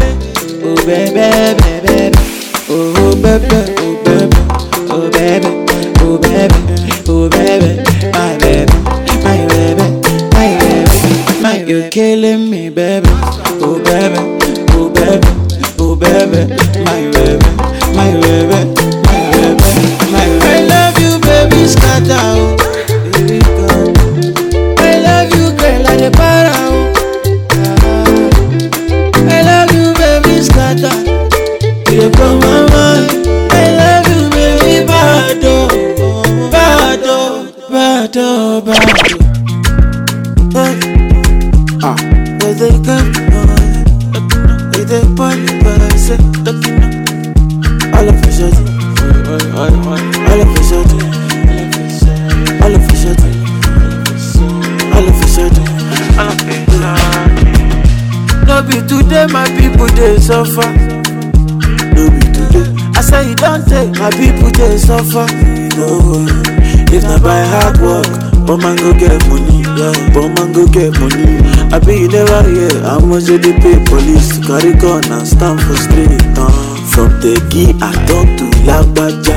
[73.24, 76.44] say they pay police carry gun and stand for street uh.
[76.92, 79.36] from tegi i talk to lagbaja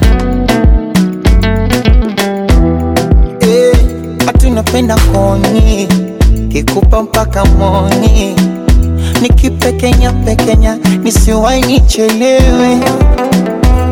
[3.41, 5.89] Hey, eh, tunapenda koni
[6.53, 8.37] kikupa mpaka moni
[9.23, 12.77] nikipekenya pekenya nisiwai nichelewe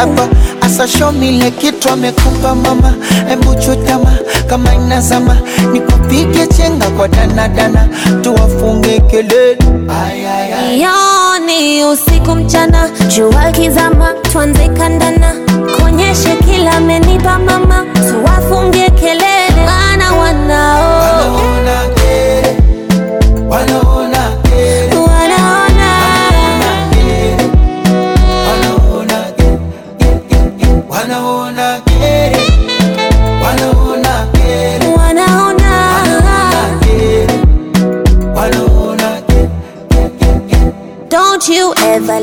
[0.00, 0.24] hapa
[0.64, 2.94] asa show me le kitu amekupa mama,
[3.30, 4.08] embu chutama
[4.46, 5.36] kama inazama,
[5.72, 7.88] nikupige chenga kwa danadana,
[8.20, 9.58] tuwafunge kelele
[10.82, 15.34] yoni usiku mchana, jua kizama, tuanze kandana,
[15.76, 18.79] konyeshe kila amenipa mama, tuwafunge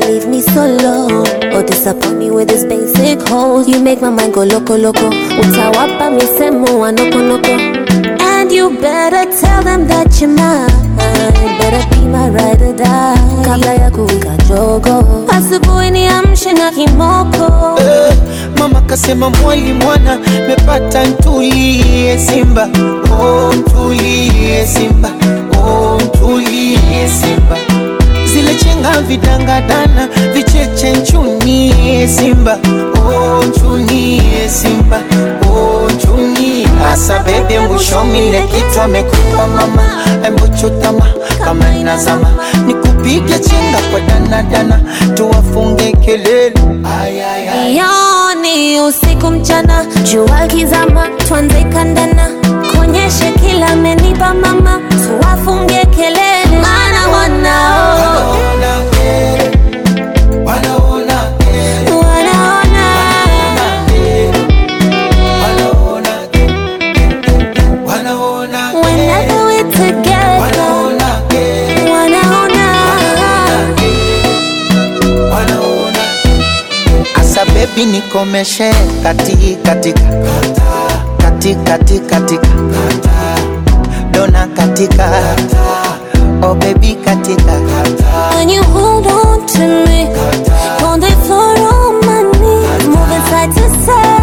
[0.00, 1.08] never leave me so low
[1.52, 5.08] Or oh, disappoint me with this basic holes You make my mind go loco loco
[5.10, 7.52] Utawapa misemo oh, wa noko noko
[8.20, 10.68] And you better tell them that you're mine
[11.58, 17.80] Better be my ride or die Kabla ya kuwika jogo Asubuhi niamshe na kimoko
[18.58, 20.18] Mama kasema mwali mwana
[20.48, 22.68] Mepata ntulie Simba
[23.22, 25.08] Oh ntulie Simba
[25.62, 27.77] Oh ntulie Simba
[28.88, 32.58] Simba vidangadana vicheche nchuni eh, Simba
[33.06, 35.00] oh, nchuni eh, Simba
[35.50, 39.82] oh, nchuni asa bebe mbushomile kitu amekupa mama
[40.26, 41.06] embochotama
[41.44, 42.26] kama inazama
[42.66, 44.80] nikupige chenga kwa danadana
[45.14, 46.52] tuwafunge kelele
[47.76, 52.28] yoni usiku mchana jua kizama twanze kandana
[52.78, 58.17] konyeshe kila menipa mama tuwafunge kelele mana wanao
[77.80, 78.70] wapi nikomeshe
[79.02, 80.00] katikatika
[81.18, 82.48] katikatikatika
[84.10, 85.10] dona katika
[86.42, 87.52] oh baby katika
[88.36, 90.08] When you hold on to me
[90.86, 94.17] On the floor on my knees Moving side to side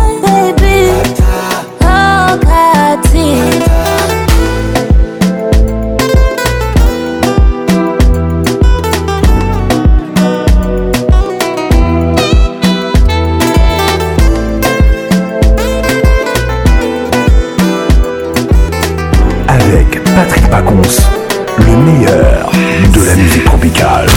[23.05, 24.07] de la musique tropicale.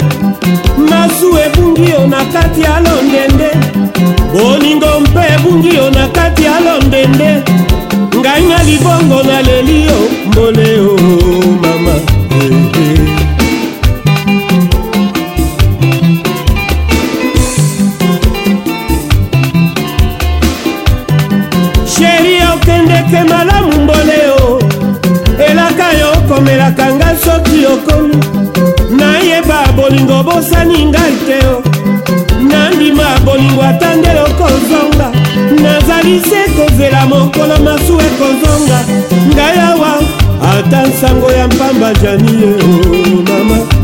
[0.90, 3.50] masu ebungi yo na kati ya londende
[4.34, 7.30] bolingo mpe ebungi yo na kati ya londende
[8.20, 11.59] ngai na libongo naleli yo mbole o
[36.10, 38.80] barise kozela mokolo masuwa ekozonga
[39.36, 39.94] ngai awa
[40.52, 42.54] ata nsango ya mpamba jani ye
[43.28, 43.79] mama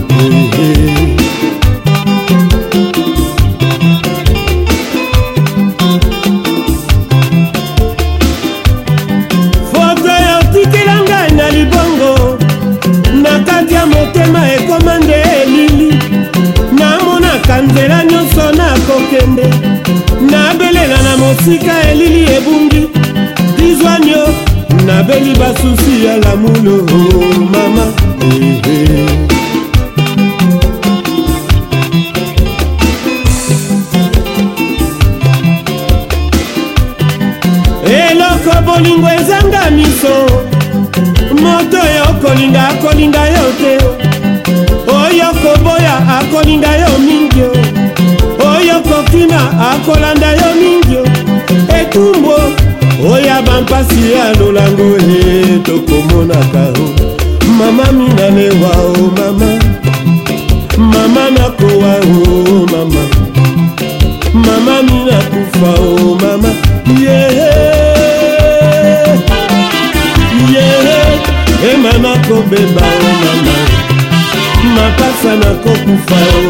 [76.03, 76.44] triunfam.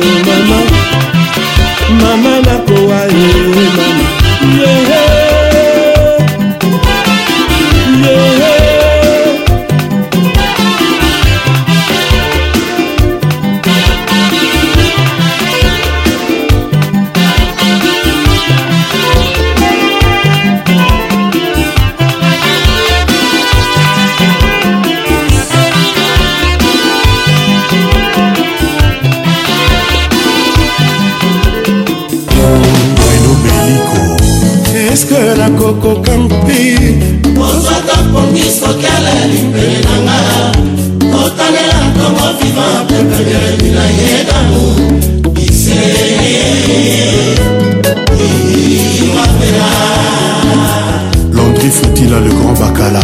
[52.05, 52.99] sila le grand bakala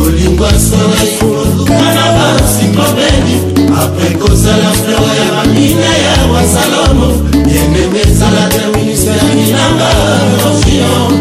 [0.00, 3.36] olingo asala efoka na bansingo beni
[3.82, 7.08] apres kozala fleur ya bamina ya wasalomo
[7.54, 9.90] yememe ezala te ministere milanga
[10.40, 11.12] notion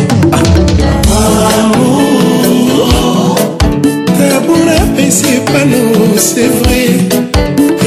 [4.24, 5.80] tabona pesi pano
[6.26, 6.88] c'est vrai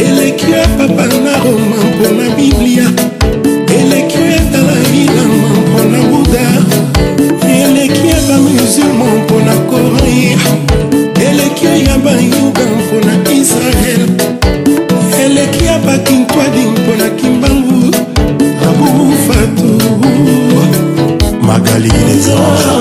[0.06, 2.86] eleki ya papa na roma mpona biblia
[21.80, 22.77] 离你走。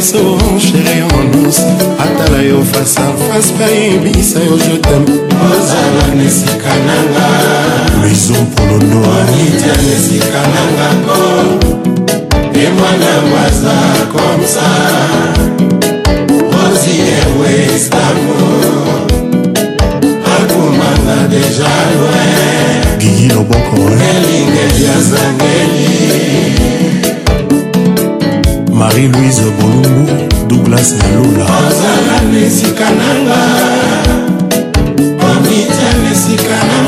[0.00, 1.58] biso sheri onus
[2.04, 5.04] atala yo fasa fase bayebisa yo jotem
[5.50, 7.26] ozala na esika nanga
[8.04, 11.18] rizo polondo anitya na esika nanga po
[12.58, 13.76] ye mwana mwaza
[14.12, 14.68] komsa
[16.62, 18.38] ozi ewestamo
[20.34, 26.89] akomanga deja loin gigi loboko elingeli azangeli
[28.80, 30.04] marie-louise bolungu
[30.48, 33.40] douglas nalula ozala na esika nanga
[35.20, 36.79] komita na esika nanga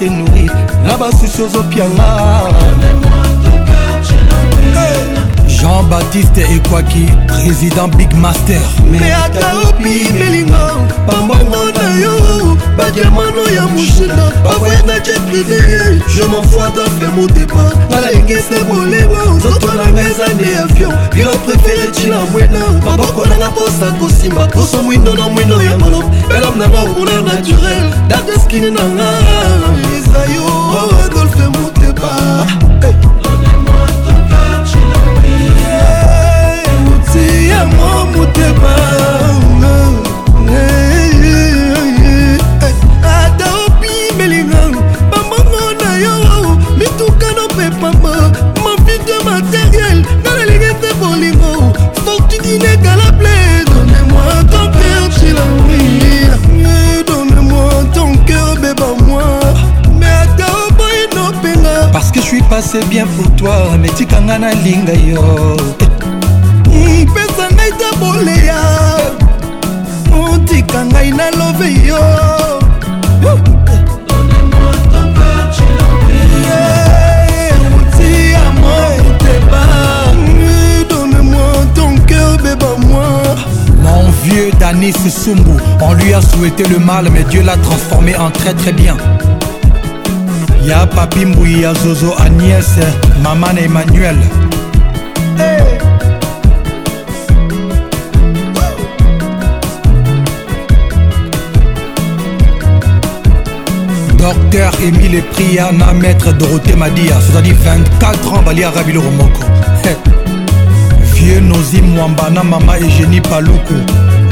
[0.00, 0.50] se nourrir
[0.86, 2.08] na basusi ozopianga
[5.46, 8.60] jean-baptiste ekwaki président big master
[8.90, 10.56] me ata opi belingo
[11.06, 15.60] bambongo na yo badiamano ya mushina bavoyage privé
[16.14, 22.60] je m'enfoi dafe motepa nalengese bolema nzoto nanga eza nde avion biro préféré ntina mwena
[22.84, 28.70] maboko nanga mposa kosimba poso mwindo na mwindo ya mono elome nanga okuna naturel dateskini
[28.70, 29.10] nanga
[30.14, 30.40] after you.
[30.42, 31.19] Oh, oh,
[62.72, 65.20] c'est bien pour toi netikanga nalinga yo
[66.70, 68.60] mpesa hmm, ngai ta boleya
[70.22, 72.04] otika ngai nalove yo
[73.22, 73.50] hmm,
[83.82, 88.30] Mon vieux Danis Soumbou, on lui a souhaité le mal, mais Dieu l'a transformé en
[88.30, 88.96] très très bien.
[90.64, 92.68] ya papi mbui ya zozo agnès
[93.22, 94.16] mama na emmanuel
[95.36, 95.62] hey.
[104.18, 107.52] docteur émile pria na maître dorothé madia sozali
[107.98, 109.42] 24 ans balia rabiloko moko
[111.14, 113.74] vieux nozi mwamba na mama egénie paluku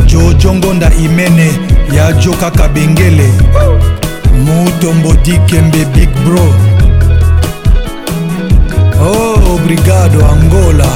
[0.07, 1.51] jojongonda imene
[1.93, 3.31] ya jo kaka bengele
[3.63, 3.88] oh.
[4.45, 6.45] mutombodi kembe big bro
[9.03, 10.89] oh obrigado angola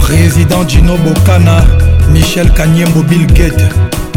[0.00, 1.64] président gino bokana
[2.12, 3.66] michel kanyembo bill gate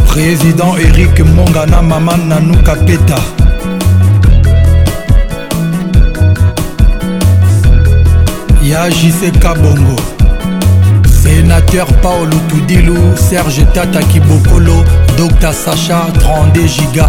[0.08, 3.20] président erik mongana mama nanuka peta
[8.62, 9.96] ya jc kabongo
[11.22, 14.84] sénateur paolo tudilu serge tata kibokolo
[15.18, 16.00] dr sacha
[16.52, 17.08] 32 giga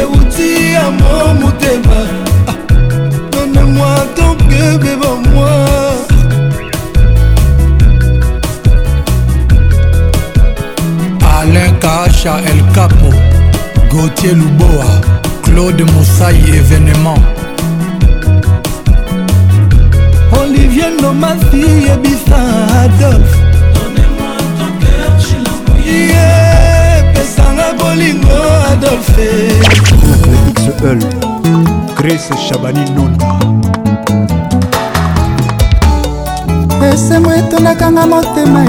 [0.00, 1.98] euti ya mo motema
[2.50, 2.56] ah,
[3.42, 5.50] done moi ton que beba moi
[11.38, 13.10] alain kacha el capo
[13.92, 14.90] gautier luboa
[15.44, 17.22] claude mousai événement
[20.42, 22.36] olivier nomasi yebisa
[22.82, 23.36] adolphe
[25.90, 26.47] Yeah.
[27.88, 28.38] bolingo
[28.70, 29.28] adolfe
[30.62, 30.98] xl
[31.96, 33.26] grace chabani nonda
[36.92, 38.62] esemo etondaka nga motema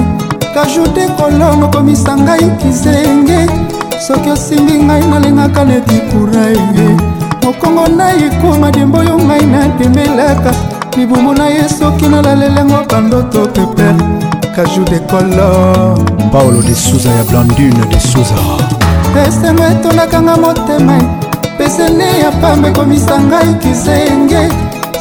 [0.54, 3.40] kajude kolongo komisa ngai kizenge
[4.08, 6.88] soki osimbi ngai nalingaka neti kuraye
[7.44, 10.52] mokongo na ekoma dembo oyo ngai natembelaka
[10.98, 13.96] libumu na ye soki nalalelengo bandoto peper
[14.56, 15.98] kajou de kolor
[16.34, 18.78] paolo de souza ya blandune de souza
[19.18, 21.03] esengo etondaka nga motema e.
[21.57, 24.49] pesele ya pamba ekomisa ngai kizenge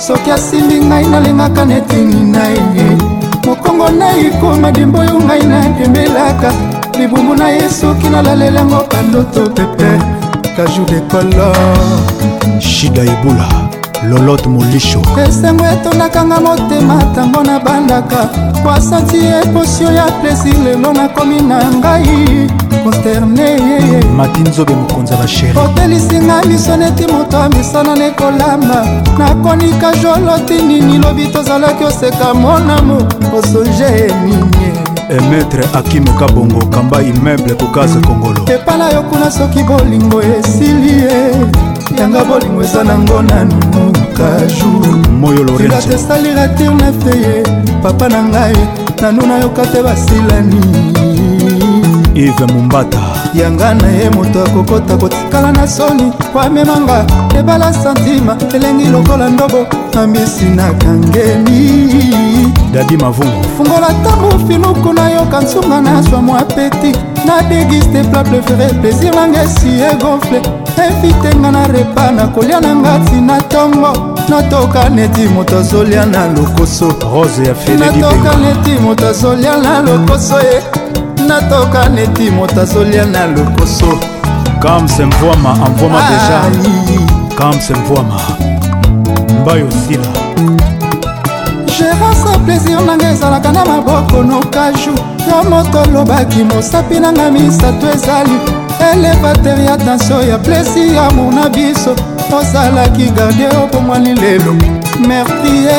[0.01, 2.87] soki asimbi ngai nalengaka netini na ye
[3.47, 6.51] mokongo na ekoma dimbo oyo ngai nadembelaka
[6.99, 9.91] libumbu na ye soki nalalelango bandoto pepe
[10.57, 13.68] kaju de kolor shida ebula
[14.11, 18.29] lolot molisho esengo etondakanga motema ntango nabandaka
[18.63, 22.47] kwasanti eposio ya plesir lelo nakomi na ngai
[22.85, 23.49] consterne
[24.17, 28.87] mati nzobe mokonzi ya basheri otelisinga miso neti moto ya misano nekolamba
[29.19, 32.99] nakonika joloti nini lobi tozalaki oseka monamo
[33.39, 34.69] osonje nini
[35.09, 41.49] emetre e akime kabongo kamba immeuble kokasa kongolo epala yo kuna soki bolingo esili ye
[41.99, 43.55] yanga bolingo eza nango nanu
[44.17, 47.35] kajourate esalira tir nefe ye
[47.83, 48.57] papa na ngai
[49.03, 50.61] nanu nayoka te basilani
[52.15, 53.03] eve mombata
[53.35, 57.05] yanga na ye moto akokota kotikala na soni po amemanga
[57.39, 59.67] ebala santima elengi lokola ndobo
[60.01, 62.15] ambisi na kangeli
[62.73, 66.95] dadi mavungu fungola tambu finuku nayoka nsunga na swa mwa peti
[67.29, 70.41] na degiste pla préféré plaisir nanga esi egonfle
[70.85, 73.93] evitenga na repa na kolia na nga ntina ntongo
[74.29, 80.57] natoka neti moto azolia na lokoso rose ya natoka neti moto azolia na lokoso ye
[80.57, 80.63] eh.
[81.29, 83.99] natoka neti moto azolia na lokoso
[84.63, 86.39] kamse mvwama amvwama deja
[87.39, 88.19] kamse mvwama
[89.43, 90.05] mbayo sila
[91.79, 94.93] gérance plaisir na ngai ezalaka na maboko nokaju
[95.29, 98.37] yo moko olobaki mosapi na ngai misato ezali
[98.91, 101.93] elevater ya danso ya plesi ya amour na biso
[102.39, 104.53] ozalaki gardie obomwani lelo
[105.09, 105.79] mertie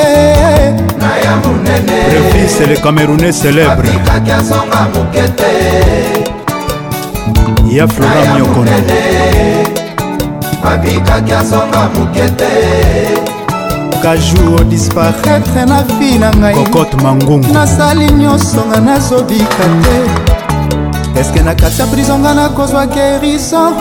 [1.26, 5.52] ya monene refise oh, oh, le camerounais célèbre atikaki azonga mokete
[7.76, 8.72] ya flora miokono
[10.72, 12.54] abikaki azonga mokete
[14.04, 21.56] nakoka jour disparaitre na vi na ngaicocote mangungu nasali nyonso nga nazobika te eske na
[21.56, 23.74] kati ya prison nga nakozwa gerison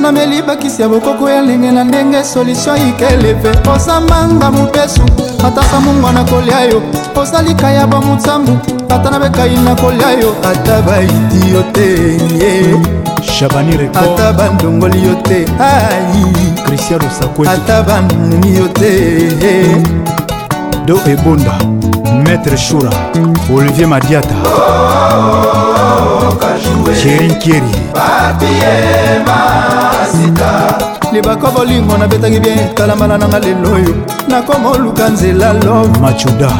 [0.00, 5.02] nameli bakisi ya bokoko ya ndenge na ndenge solutio ikeleve osamanga mobesu
[5.46, 6.82] ata samungo nakolia yo
[7.16, 8.58] osalika ya bamotsambu
[8.88, 12.97] ata na bekai nakolia yo ata baidi yo te ye yeah.
[13.32, 16.24] shabani rekoata bandongoli yo te ai
[16.64, 18.92] kristian osakwei ata banini yo te
[20.86, 21.52] do ebonda
[22.24, 22.90] maître shura
[23.54, 24.34] olivier madiata
[27.02, 27.72] sheri nkeri
[31.12, 33.96] libaka bolingo nabetaki bien talambala nanga lelo oyo
[34.28, 36.50] nakoma oluka nzela lo machuda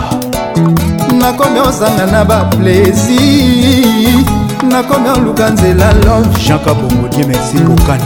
[1.20, 4.24] nakomi ozanga na baplaisir
[4.66, 8.02] nakomi oluka nzela love jean kabongo die merci kokani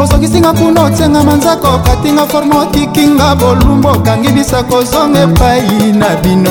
[0.00, 6.50] osokisinga kuna otianga manzaka okatinga forma otikinga bolumbu okangi bisa kozonga epai na bino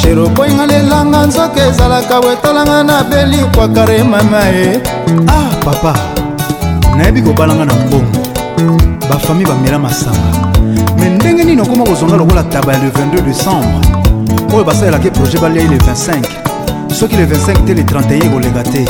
[0.00, 4.80] shero okoyinga lelanga nzoka ezalaka wetalanga na belikwakare mama e
[5.28, 5.94] ah papa
[6.96, 8.18] nayebi kobalanga na mbongo
[9.10, 10.30] bafami bamela masanga
[10.98, 13.80] me ndenge nini okoma kozonga lokola taba ya le 22 décembre
[14.54, 16.57] oyo basalelaka projet balia ye le 25
[16.94, 18.84] soki le 25 te le 31 ekoleka te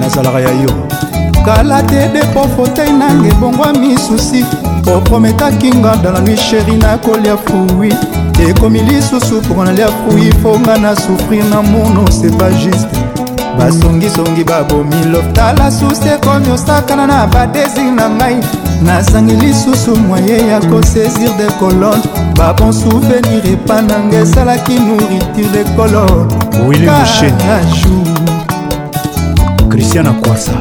[0.00, 0.72] nazalaka ya yo
[1.44, 4.44] kala te depo fotei nange ebongwa misusi
[4.94, 7.90] oprometaki nga dans la nuit sheri nakolia fui
[8.48, 12.88] ekomi lisusu mpongo nalia fui fo nga na souffrir na mono c'est pas juste
[13.58, 18.38] basongisongi babomi loftala susi ekomi osakana na badesir na ngai
[18.82, 22.02] nazangi lisusu moye ya kosaisir de colone
[22.38, 26.26] babon souvenir epa nanga esalaki nourriture de colone
[26.68, 27.44] willimusheni
[29.68, 30.52] christian akwasa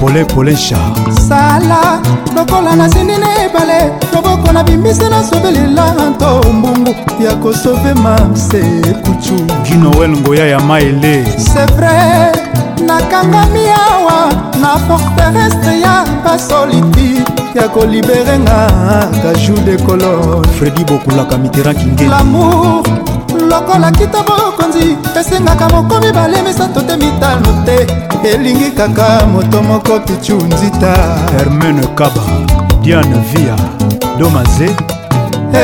[0.00, 0.92] pole pole char
[1.28, 2.00] sala
[2.34, 6.94] lokola nasindi na ebale loboko na bimbisi nasobelela nto mbungu
[7.24, 12.32] ya kosove masekucu ginoel ngoya ya maele sevre
[12.86, 14.28] nakangami awa
[14.60, 17.22] na forteresse ya basoliti
[17.54, 18.60] ya kolibere nga
[19.22, 22.82] kaju de color fredi bokulaka miterankingelamour
[23.50, 27.86] lokola kita bokonzi esengaka moko mibale misato te mitano te
[28.32, 30.92] elingi kaka moto moko pichu nzita
[31.38, 32.22] hermene kaba
[32.82, 33.54] diane via
[34.18, 34.68] domaze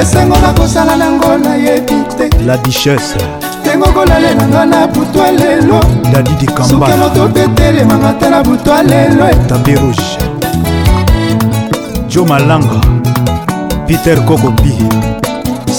[0.01, 3.19] esengo na kosala nango nayebi te la duchesse
[3.61, 5.81] ndenge okolalela nga na butwa lelo
[6.13, 10.13] dadidi kambasuke moto mpe telemanga te na butwa lelo tabe rouge
[12.09, 12.81] jo malanga
[13.87, 14.75] peter kokobi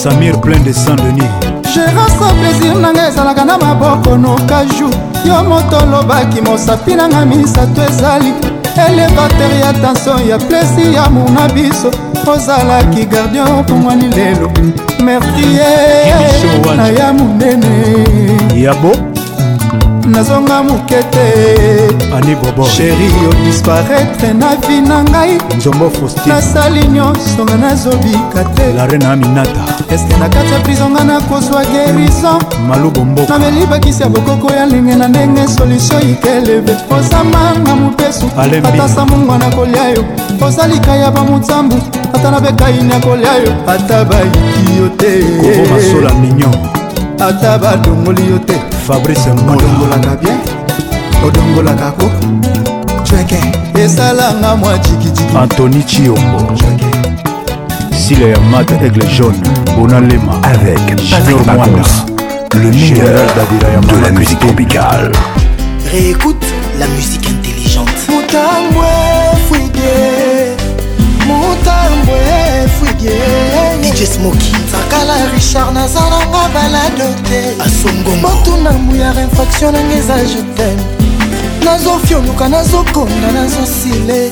[0.01, 4.89] samir plein de saint denis gérance plaisir na ngai ezalaka na maboko nokaju
[5.25, 8.31] yo moto olobaki mosapi na ngai misato ezali
[8.85, 11.89] elevater ya tension ya plesi ya muna biso
[12.33, 14.47] ozalaki gardien opongwani lelo
[15.05, 15.73] mertie
[16.77, 17.73] na ya monene
[18.65, 19.12] yabo
[20.07, 21.25] nazonga moke te
[22.75, 25.37] sheri yo disparaitre na vi na ngai
[26.25, 28.63] nasali nyonso nga nazobika te
[29.93, 32.39] eske na kati ya prizo nga nakozwa gerison
[33.29, 38.25] nameli bakisi ya bokoko ya ndenge na ndenge solutio ikeleve osamanga mopesu
[38.73, 40.03] ata samungwa na kolia yo
[40.41, 41.75] osalika ya bamotambu
[42.13, 45.13] ata na bekaini ya kolia yo ata bayiki yo te
[47.19, 48.53] ata badongoli yo te
[48.87, 50.37] fabrice odongolaka bien
[51.25, 52.05] odongolaka ko
[53.09, 53.37] cweke
[53.83, 56.51] esalanga mwa jikijiki antony chiombo
[58.07, 59.39] sila ya mat aigle jaune
[59.77, 61.91] bona lema avec junior moinas
[62.53, 63.25] le meilleur
[63.81, 65.11] de la musique tropicale
[65.91, 66.45] réécoute
[66.79, 68.85] la musique intelligente mutambwe
[69.47, 69.93] fwige
[71.27, 72.19] mutambwe
[72.79, 80.77] fwige dj smoki sakala richard nazalanga balado te asongomotuna muyar infraction nanga eza jetem
[81.65, 84.29] nazofioluka nazokonda nazosile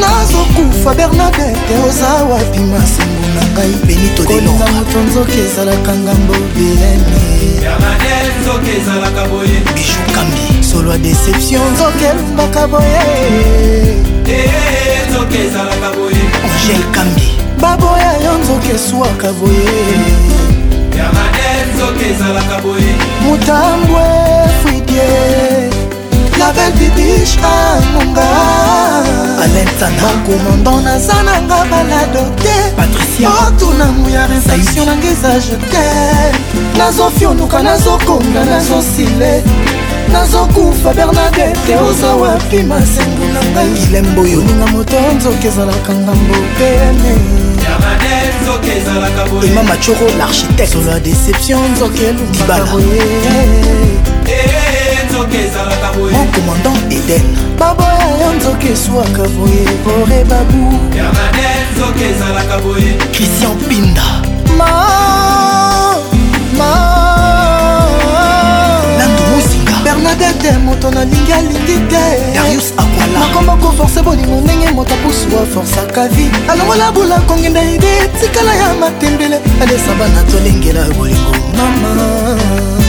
[0.00, 7.04] nazokufa bernadete oza wapi masengo na ngai benitokolinga moto nzoki ezalaka ngambo bieni
[9.74, 12.96] bijukambi solo ya deception nzoki elungaka boye
[16.44, 19.32] angel kambi baboya yo nzoki eswaka
[22.62, 24.02] boye motambwe
[24.60, 25.08] fridie
[26.38, 28.26] label bibish anunga
[30.02, 35.84] bakomandant naza nanga balado te otunamu ya resaction nanga eza je te
[36.78, 39.42] nazofionuka nazokonga nazosile
[40.12, 47.12] nazokufa bernadete oza wapi masengo na ngai ilembo yoninga moto nzoka ezalaka ngambo pene
[49.46, 55.12] ema machoro l'architecte solo ya déception nzoka elumbaboye eh, eh,
[56.12, 57.22] mon commandant eden
[57.58, 60.62] baboya yo nzoka eswaka boye bore babu
[63.12, 64.02] christian pinda
[64.58, 64.70] ma,
[66.58, 66.85] ma.
[70.18, 72.02] kadete moto nalingi alingi te
[73.14, 79.38] makomba koforce bolingo ndenge moto apusu aforsaka vi alongola bula kongenda ide etikala ya matembele
[79.62, 81.92] alesa bana tolengela bolingo mama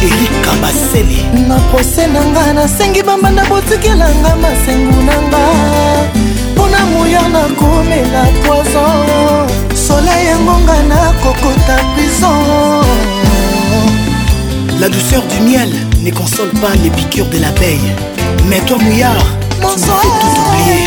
[0.04, 5.44] erika basele na prose na nga nasengi bambanda botikelanga masengu na nga
[6.54, 9.48] mpona moya nakomela poison
[9.88, 12.42] soleil yangonga nakokota prison
[14.80, 17.92] la douceur du miel ne console pas les piqûres de l'abeille.
[18.48, 19.18] Mais toi, mouillard,
[19.60, 20.82] tu me fais tout oublier.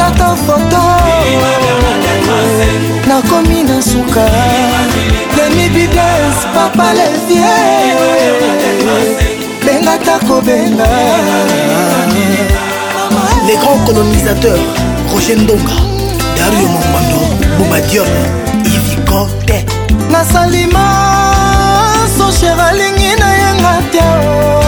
[0.00, 0.80] nazanga ta foto
[3.08, 4.26] nakomi na suka
[5.36, 7.52] demibides papa levie
[9.64, 10.84] benga ta kobenga
[13.46, 14.60] les grands colonisateurs
[15.12, 15.76] roger ndonga
[16.36, 17.20] dario mongwando
[17.58, 18.06] bobadior
[18.64, 19.64] ivikote
[20.10, 24.59] nasali maso sher alingi nayenga te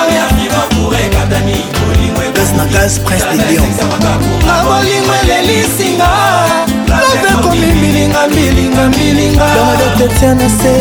[2.53, 3.71] prince na gaz prince de lion
[4.47, 6.11] na bolingo elelisinga
[6.89, 10.73] lobe ekomi mbilinga mbilinga mbilinga domadotetiana se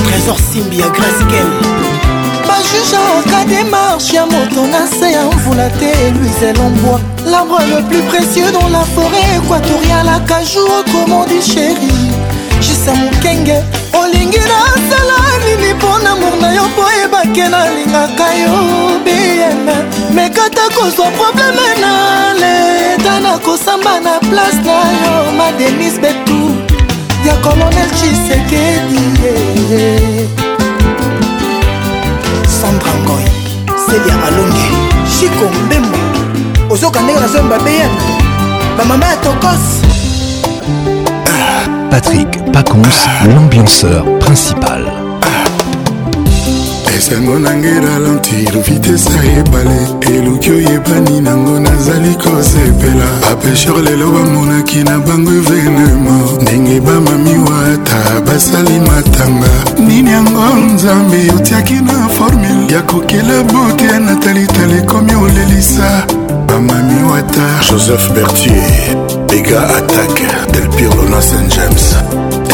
[0.03, 1.26] Trésor Simbi à Grace
[2.47, 8.01] bajuge aoka démarche ya moto na se ya mvula te eluise lomboa l'arbre le plus
[8.03, 11.88] précieux dans la forêt équatoriale akaju okomo di chéri
[12.59, 13.57] jisa mokenge
[13.93, 15.15] olingi nasala
[15.45, 16.81] nini mpo na mour na yo mpo
[17.25, 19.75] make nalingaka yo bieme
[20.13, 26.37] mekata kozwa probleme na leta nakosamba na place na yo madenis betu
[27.27, 29.03] ya kolonel chisekedi
[32.61, 33.27] sandra ngoi
[33.85, 34.69] selia malonge
[35.19, 35.97] chiko mbembo
[36.73, 37.99] ozoka ndenge nazoyo babeyene
[38.77, 39.79] bamama ya tokos
[41.91, 44.98] Patrick Pacons, l'ambianceur principal.
[46.98, 49.78] esengo nange ralentir vitese ya ebale
[50.18, 59.52] eluki oyebani nango nazali kosepela bapesher lelo bamonaki na bango evenema ndenge bamamiwata basali matanga
[59.88, 66.03] nini yango nzambe otiaki na formule ya kokela bote na talitala ekomi olelisa
[66.48, 68.98] bamami wata joseph bertier
[69.38, 71.95] ega attaque del pirlo na st james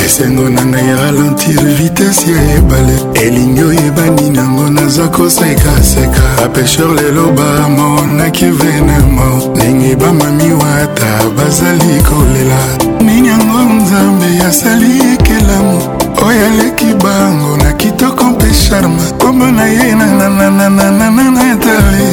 [0.05, 8.45] esengo na ngai ralentir vitese ya ebale elingi oyebani nango naza kosekaseka bapesher lelo bamonaki
[8.59, 11.05] venemo ndenge bamami wata
[11.37, 12.59] bazali kolela
[13.05, 15.77] nini yango nzambe asali ekelamu
[16.27, 22.11] oyo aleki bango na kitoko mpe charme kombo na ye nananananananatale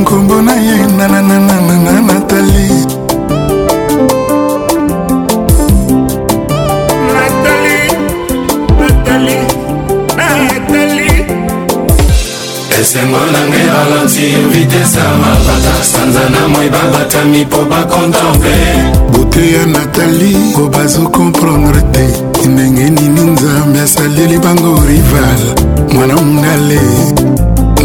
[0.00, 1.54] nkombo na ye nananana
[13.00, 18.54] sengo nanga ebalansi vitese ya mabata sanza na moi babatami mpo bakontemple
[19.12, 22.04] bote ya natali ko bazokomprendre te
[22.48, 25.38] ndenge nini nzambe asaleli bango rival
[25.94, 26.80] mwana mongale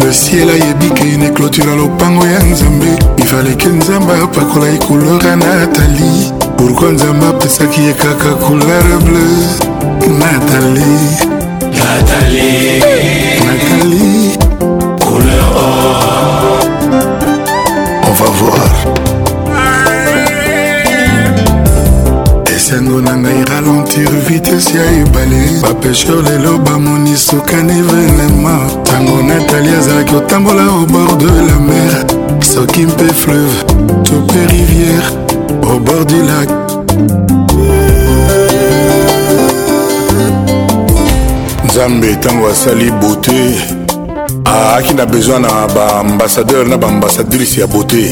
[0.02, 6.10] le ciel ayebi ke neclôtura lopango ya nzambe ifaleke nzambe apakola ekulora natali
[6.58, 11.10] pourkui nzambe apesaki ye kaka couleur bleu natalie
[11.72, 12.80] natalie
[13.44, 14.38] natalie
[15.00, 16.68] couleur or
[18.08, 18.74] on va voir
[22.56, 30.12] esengo na ngai ralentir vitese ya ebale bapesher lelo bamoni sukani venema ntango natalie azalaki
[30.14, 33.58] kotambola au bord de la mer soki mpe fleuve
[34.04, 35.27] to mpe rivière
[35.74, 36.48] au bord du lac.
[41.66, 43.40] nzambe ntango asali beauté
[44.46, 48.02] aaki na besoin na baambasadeur na baambasadrice ya beauté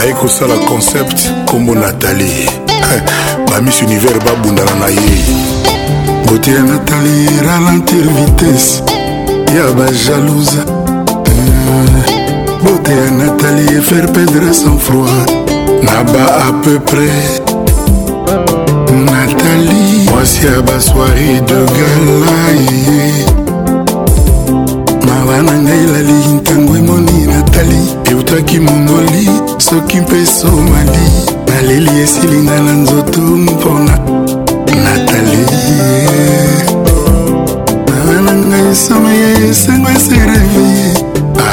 [0.00, 2.50] aye kosala concept nkombo natali
[3.50, 5.18] bamis univers babundana na ye
[6.26, 8.82] beauté ya natali ralentir vitesse
[9.56, 10.56] ya bajalouse
[12.64, 15.44] beauté ya natali faire perdre sans froid
[15.86, 17.18] na ba à peu près
[19.06, 23.06] nathalie mwasi ya basoiri de galaye
[25.06, 27.80] mawa na ngai elali ntango emoni natali
[28.10, 29.24] eutaki mongoli
[29.68, 31.06] soki mpe somali
[31.48, 33.96] naleli esilinga na nzoto mpona
[34.84, 35.40] natali
[37.90, 40.86] mawa na ngai esomaye esengo esereveye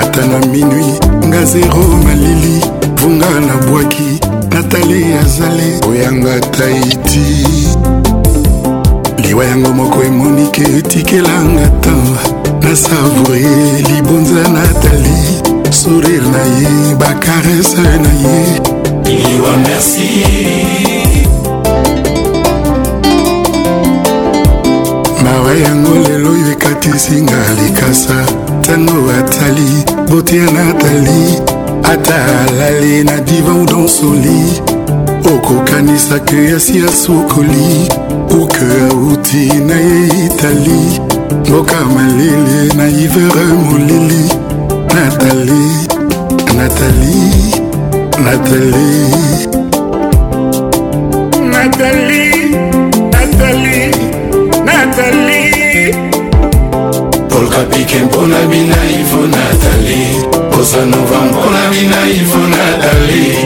[0.01, 0.89] ata na minui
[1.27, 2.55] nga zero malili
[2.99, 4.20] vunga na bwaki
[4.61, 7.47] natali azali koyanga taiti
[9.27, 12.17] liwa yango moko emonike etikelanga tan
[12.61, 15.19] nasavoure libonza natali
[15.73, 18.39] sourire na ye bakarese na ye
[19.05, 20.11] liwa merci
[25.23, 28.15] mawa yango lelo oyo ekatisinga likasa
[28.61, 29.69] ntango atali
[30.09, 31.51] botia natali
[31.93, 32.17] ata
[32.49, 34.41] alali na divan donsoli
[35.33, 37.69] okokanisaka yasi ya sokoli
[38.31, 40.81] kuke auti na ye itali
[41.47, 44.23] mboka malele na ivere molili
[44.95, 45.63] natali
[46.57, 47.23] natali
[48.23, 48.93] natali
[51.53, 52.25] natali
[53.11, 53.83] natali
[54.65, 55.43] natali
[57.29, 63.45] polkapike mpona bina ivona Nathalie Bossa Nova mpona bina ifo Nathalie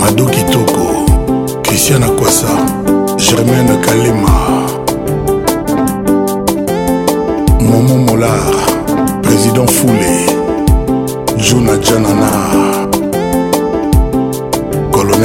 [0.00, 1.06] Madou Kitoko
[1.62, 2.48] Christian Akwasa
[3.18, 4.28] Germaine Kalema
[7.60, 8.50] Momo Molar
[9.22, 10.24] Président Foulé
[11.36, 12.75] Juna Janana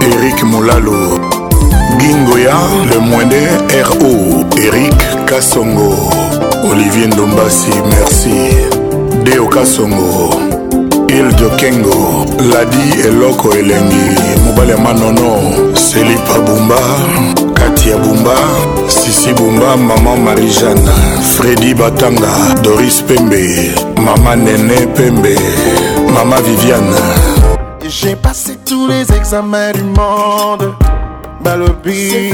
[0.00, 1.18] Eric Molalo
[1.98, 2.54] Gingoya
[2.90, 3.48] Le Moindé
[3.82, 5.94] RO Eric Kassongo
[6.70, 8.54] Olivier Ndombasi Merci
[9.24, 10.61] Deo Kassongo
[11.18, 14.04] il de kengo ladi eloko elengi
[14.44, 16.74] mobali ya manono selipa bumba
[17.54, 18.34] kati ya bumba
[18.88, 20.90] sisi bumba mama marijane
[21.34, 22.32] fredi batanga
[22.62, 25.36] doris pembe mama nene pembe
[26.14, 27.02] mama viviane
[27.88, 30.72] j'ai passé tous les examens du monde
[31.44, 32.32] balobi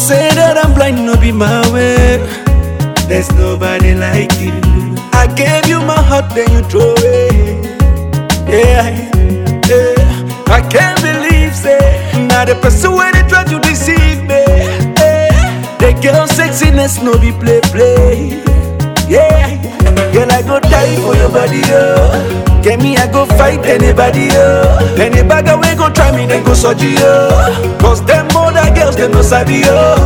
[0.00, 2.16] say that I'm blind, no be my way.
[3.06, 4.52] There's nobody like you.
[5.12, 7.64] I gave you my heart, then you throw it.
[8.48, 8.88] Yeah,
[9.68, 10.54] yeah.
[10.56, 11.78] I can't believe, say,
[12.28, 14.42] now the person where they try to deceive me.
[14.98, 15.76] Yeah.
[15.78, 18.49] The girl sexiness, no be play, play.
[20.30, 22.60] I go die for your body, oh.
[22.62, 24.78] Get me, I go fight anybody, oh.
[24.96, 27.78] Any bagger we go try me, then go surgery, oh.
[27.80, 29.98] Cause them older girls, them no sabi, oh.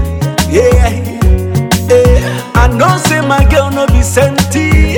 [0.55, 0.89] Yeah,
[1.89, 2.51] yeah.
[2.55, 4.95] I know say my girl no be senti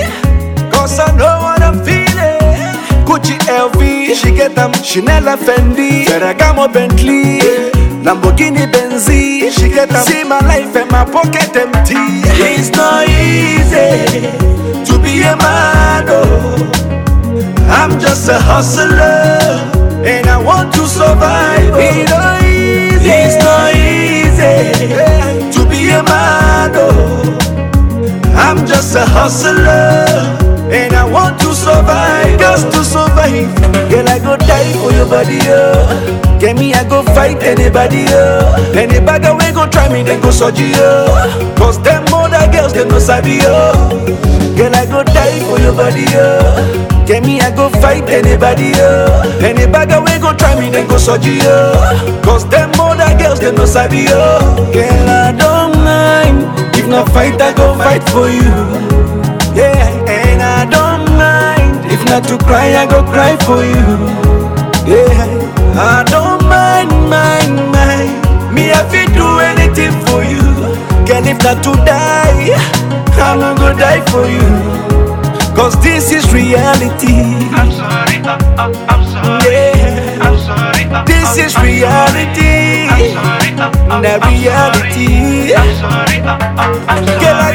[0.70, 2.62] Cause I know what I'm feeling
[3.10, 7.72] Gucci LV, she get them Chanel Fendi Ferragamo Bentley yeah.
[8.06, 12.06] Lamborghini Benzi She get them See my life and my pocket empty
[12.56, 14.30] It's not easy
[14.86, 19.50] To be a man, oh I'm just a hustler
[20.06, 21.80] And I want to survive oh.
[21.80, 25.27] It's not easy It's not easy yeah.
[28.36, 30.06] I'm just a hustler
[30.72, 32.40] and I want to survive.
[32.40, 33.90] Just to survive life.
[33.90, 35.72] Girl, I go die for your body, yo.
[35.76, 36.40] Oh.
[36.40, 38.26] Get me, I go fight anybody, yo.
[38.44, 38.72] Oh.
[38.74, 41.06] Any bagger when go try me, then go surgery, yo.
[41.10, 41.56] Oh.
[41.58, 43.74] Cause them other girls, they no sabi, yo.
[44.56, 46.28] Girl, I go die for your body, yo.
[47.06, 49.22] Get me, I go fight anybody, yo.
[49.42, 51.76] Any bagger when go try me, then go surgery, yo.
[52.24, 54.40] Cause them other girls, they no sabi, yo.
[54.72, 56.44] Girl, I don't mind.
[56.76, 58.48] If not fight, I go fight for you,
[59.58, 59.87] yeah.
[62.00, 63.90] If not to cry, I go cry for you.
[64.86, 65.18] Yeah,
[65.96, 68.54] I don't mind, mind, mind.
[68.54, 70.46] Me, if fit do anything for you.
[71.10, 72.54] Girl, if not to die,
[73.18, 74.46] I'm gonna go die for you.
[75.58, 77.18] Cause this is reality.
[77.58, 79.50] I'm sorry, uh, uh, I'm sorry.
[79.50, 80.22] Yeah.
[80.22, 82.86] I'm sorry, uh, this is reality.
[82.94, 85.56] I'm sorry, uh, uh, the reality.
[85.56, 87.20] I'm sorry, I'm sorry.
[87.26, 87.47] Girl,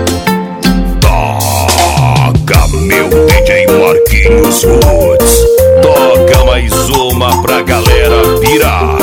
[1.01, 5.35] Toca, meu DJ Marquinhos Woods.
[5.83, 8.95] Toca mais uma pra galera pirar.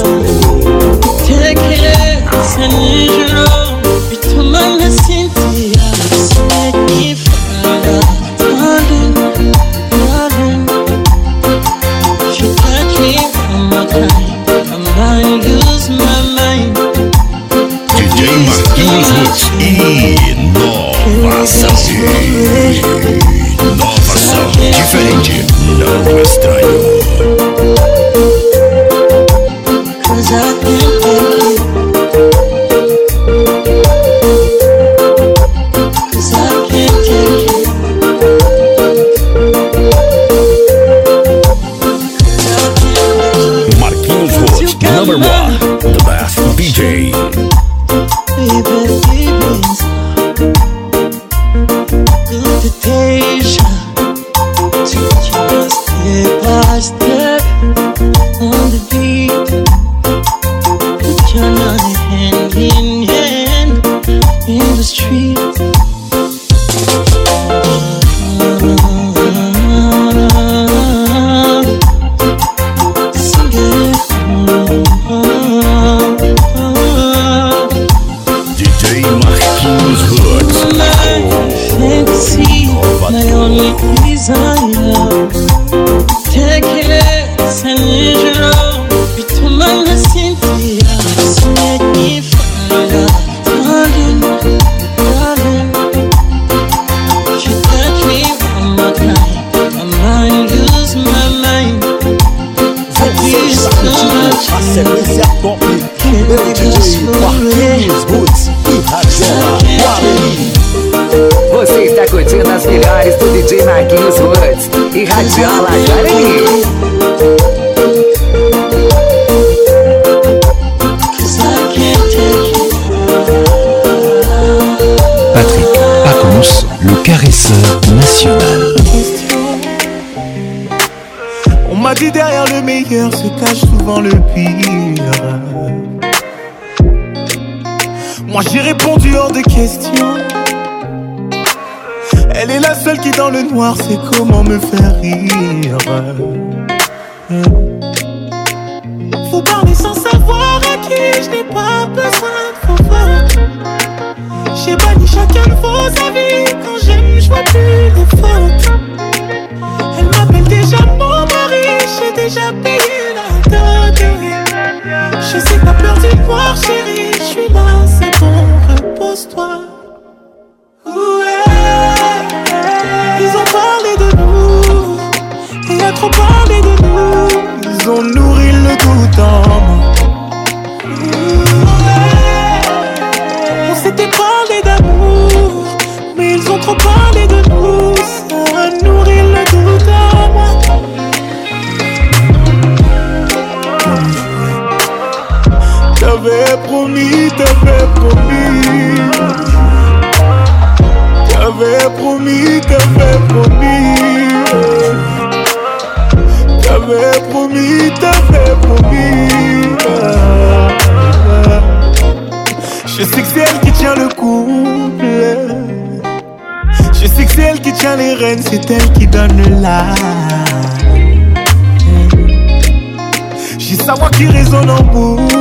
[223.60, 225.36] J'ai sa voix qui résonne en boucle.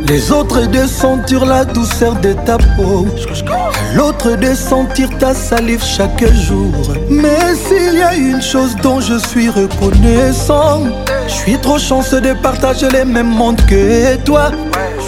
[0.08, 3.06] les autres de sentir la douceur de ta peau
[3.96, 6.72] l'autre de sentir ta salive chaque jour
[7.10, 10.84] mais s'il y a une chose dont je suis reconnaissant
[11.28, 14.52] je suis trop chanceux de partager les mêmes mondes que toi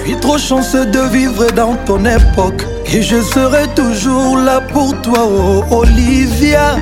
[0.04, 2.66] Je suis trop chanceux de vivre dans ton époque.
[2.92, 6.76] Et je serai toujours là pour toi, oh Olivia.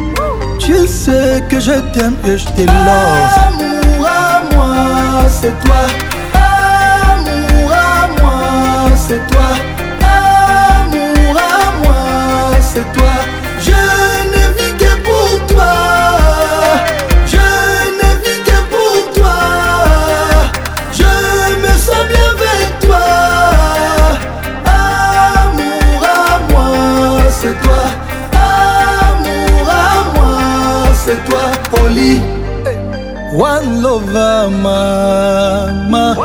[0.57, 6.08] Tu sais que je t'aime et je t'ai Amour à moi, c'est toi.
[34.61, 36.15] mama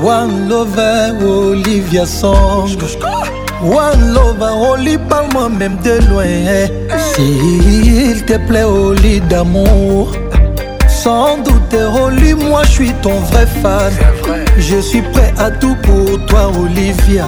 [0.00, 2.68] One lover Olivia Song
[3.62, 6.66] One lover Oli parle-moi même de loin
[7.14, 10.12] S'il te plaît Oli d'amour
[10.88, 11.74] sans doute
[12.04, 13.90] Oli, moi je suis ton vrai fan
[14.22, 14.44] vrai.
[14.58, 17.26] Je suis prêt à tout pour toi Olivia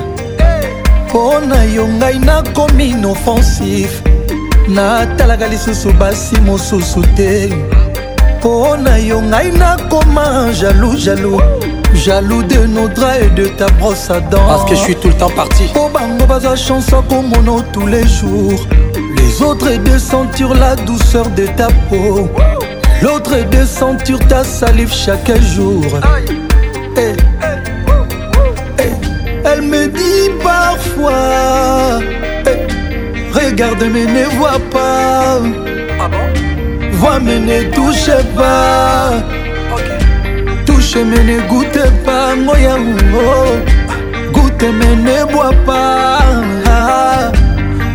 [1.09, 4.01] mpo na yo ngai nakomi inoffensif
[4.73, 7.53] natalaka lisusu basi mosusu te
[8.43, 11.41] mpo na yo ngai nakoma jaloux jaloux
[11.95, 15.15] jaloux de nodra et de ta brosse à dents parce que je suis tout le
[15.15, 18.61] temps parti po bango bazwa chance akomono tous les jours
[19.17, 22.29] les autres et de sentir la douceur de ta peau
[23.01, 26.37] l'autre est de sentir ta salive chaque jour hey.
[26.97, 27.01] Eh,
[28.81, 28.89] eh, hey.
[28.89, 29.47] Eh.
[29.53, 31.13] elle me dit parfois
[32.47, 32.67] hey.
[33.33, 35.39] regarde mais ne vois pas
[37.03, 39.11] Bois mais ne touchez pas.
[40.65, 42.37] Touchez, mais ne goûtez pas.
[42.37, 44.31] Moya oh, oh.
[44.31, 46.21] Goûtez, mais ne bois pas.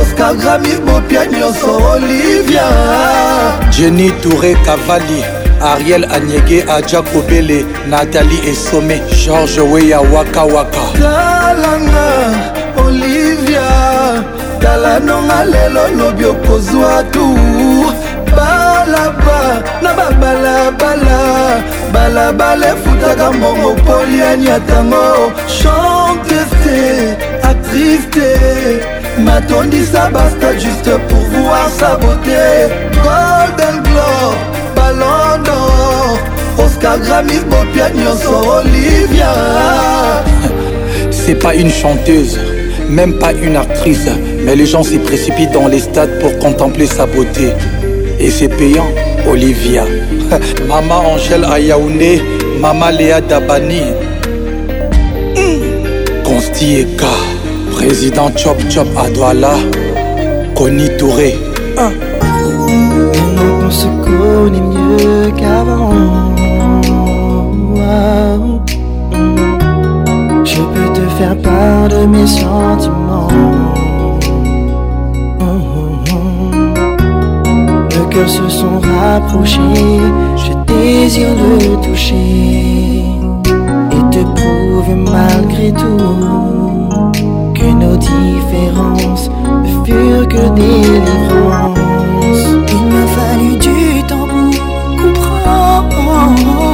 [0.00, 2.66] oscar gramis bopia nyonso olivia
[3.70, 5.24] jenny touré cavali
[5.62, 12.12] ariel anyege aja kobele nathalie esome george weya wakawaka talanga
[14.72, 17.26] tala nonga lelo lobi okozwa tu
[18.36, 19.42] balaba
[19.82, 21.16] na babalabala
[21.94, 26.80] balabala efutaka mbongo poliani atango chante te
[27.50, 28.32] actrive te
[29.24, 32.44] matondisa basta juste pour voir sa beauté
[33.04, 34.30] golden glor
[34.76, 39.32] ballon d'or oscar gramis bopia nyonso olivia
[41.10, 42.40] c'est pas une chanteuse
[42.88, 44.08] même pas une actrice
[44.44, 47.50] Mais les gens s'y précipitent dans les stades pour contempler sa beauté.
[48.18, 48.86] Et c'est payant,
[49.30, 49.84] Olivia.
[50.68, 52.20] Mama Angèle Ayaoune,
[52.60, 53.82] Mama Léa Dabani.
[56.24, 56.80] Consti hmm.
[56.80, 57.16] Eka,
[57.72, 59.54] président Chop Chop Adwala
[60.56, 61.36] Connie Touré.
[61.78, 66.22] On se connaît mieux qu'avant.
[70.44, 73.28] Je peux te faire part de mes sentiments.
[78.12, 79.82] cœurs se sont rapprochés.
[80.36, 83.04] Je désire le toucher
[83.46, 86.26] et te prouver malgré tout
[87.58, 89.30] que nos différences
[89.62, 92.48] ne furent que des délivrances.
[92.76, 94.28] Il m'a fallu du temps
[94.98, 96.64] pour comprendre.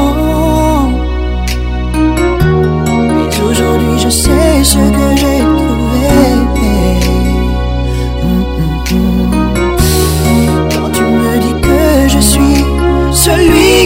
[3.17, 5.48] Mais aujourd'hui je sais ce que j'ai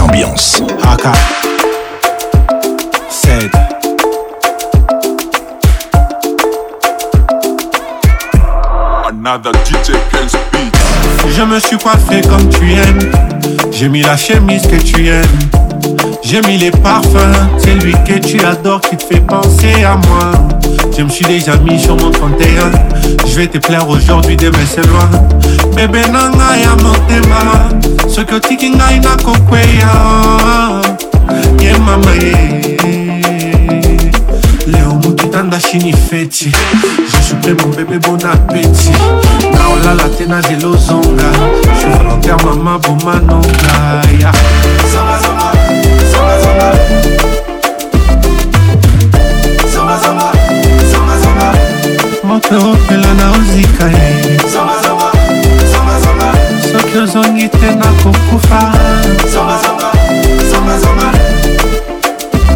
[0.00, 0.62] Ambiance.
[0.82, 1.12] Haka.
[11.36, 13.10] Je me suis pas fait comme tu aimes.
[13.70, 15.24] J'ai mis la chemise que tu aimes.
[16.22, 17.36] J'ai mis les parfums.
[17.58, 20.32] C'est lui que tu adores qui te fait penser à moi.
[20.96, 22.46] Je me suis déjà mis sur mon 31
[23.26, 25.08] Je vais te plaire aujourd'hui, demain c'est loin
[25.74, 27.40] Bébé nanga ya motema
[28.08, 29.92] Soki otiki ngai nakokweya
[31.60, 32.34] Ye mama ye
[34.66, 36.50] Leo mokitanda shini feti
[37.08, 38.90] Je suis prêt mon bébé bon appétit
[39.52, 41.30] naolala te nazela ozonga
[41.74, 43.74] Je suis volontaire mama bomanonga
[44.20, 44.34] ya yeah.
[52.36, 54.38] opelopela naozika ye
[56.72, 58.58] soki ozongi te nakokufa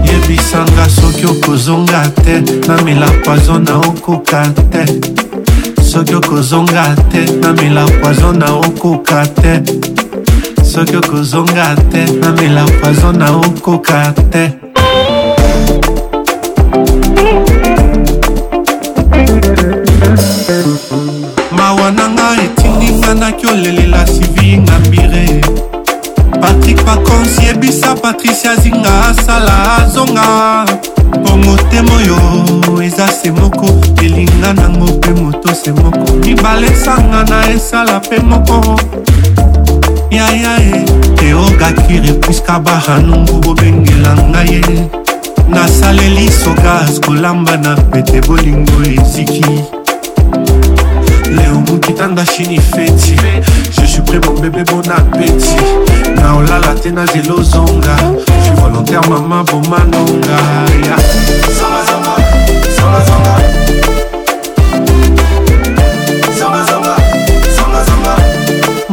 [0.07, 2.35] yebisanga soki okozonga te
[2.69, 4.43] namela poizo na okoka
[4.73, 4.83] te
[5.83, 9.53] soki okozonga te namela poizo na okoka te
[10.73, 14.60] soki okozonga te namela poizo na okoka te
[36.43, 38.81] balesanga na esala mpe moko
[40.11, 44.89] yaya e teogakire puiska bahanungu bobengela ngai ye
[45.49, 49.47] nasaleli sogas kolamba na pete bolingo eziki
[51.37, 53.17] leo mokitanda shini feti
[53.73, 55.65] je suis prêt mon bébé bon appétit
[56.17, 60.39] na olala te na zelo ozonga je suis volontaire mama bomanonga
[60.85, 60.97] yeah.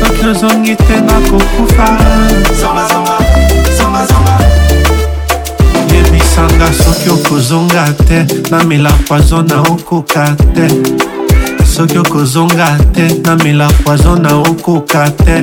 [0.00, 1.86] soki ozongi te nakokufa
[5.94, 10.24] yebisanga soki okozonga te namela poizo na okoka
[10.54, 10.66] te
[11.74, 15.36] soki okozonga te namela poizo na okoka te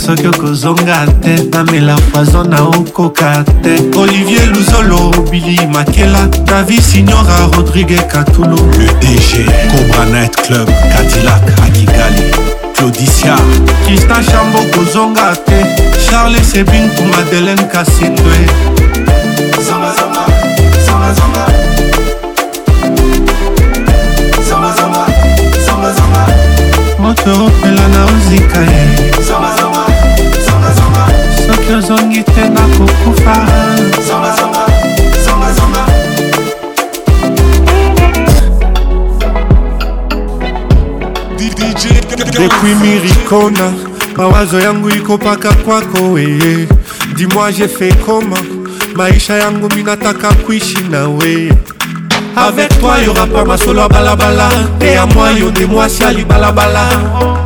[0.00, 7.98] soki okozonga te namela poison na okoka te olivier luzolo bili makela davi signora rodrigue
[8.08, 12.32] katulu le dg cobra night club cadillac akigali
[12.74, 13.36] claudicia
[13.86, 15.60] kristan chambo kozonga te
[16.10, 18.38] charles sebin tu madeleine kasindwe
[19.66, 20.24] zangazanga
[20.86, 21.44] zangazanga
[26.98, 28.84] moto opela na ozika ye
[29.28, 29.69] zanga, zanga.
[31.90, 33.46] nazongi te nakokufa
[42.32, 43.72] depuis mirikona
[44.16, 46.68] mawazo yangu ikopaka kwako weye eh, eh.
[47.16, 48.48] dimoi je fait comment
[48.96, 51.52] maisha yangu minataka kuishi na weye
[52.36, 57.39] avec toi y'aura pas masolo ya balabala te ya mwa yo nde mwasi alibalabala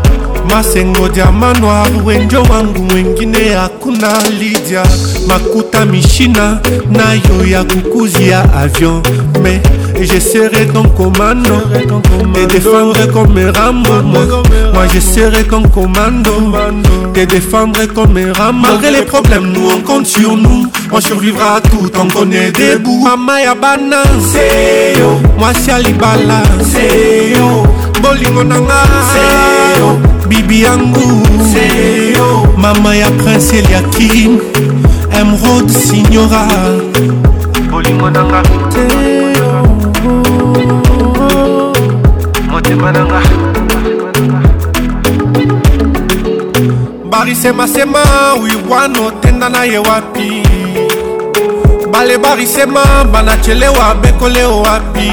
[0.50, 4.08] masengo diama noir wenjo wangu mwengine hakuna
[4.40, 4.82] lidia
[5.28, 9.02] makuta mishina nayo ya kukuzi ya avion
[9.42, 9.60] mais
[10.10, 11.60] je serai ton commando
[12.34, 14.02] te défendre comme rambo
[14.74, 16.32] moi je serai ton commando
[17.14, 21.90] te défendre comme rambo malgré les problèmes nous on compte sur nous on survivra tout
[21.98, 27.62] on connaît debout mama ya bana seyo mwasi alibala seyo
[28.02, 28.82] bolingo nanga
[29.12, 31.07] seyo bibi yangu
[32.57, 34.39] mama ya prince eliakim
[35.20, 36.47] emrod signora
[37.70, 38.43] bolingo nanga
[42.51, 43.20] motema nanga
[47.11, 48.01] barisemasema
[48.43, 50.43] wiwana otenda na ye wapi
[51.93, 55.11] bale barisema banachelewa bekole wapi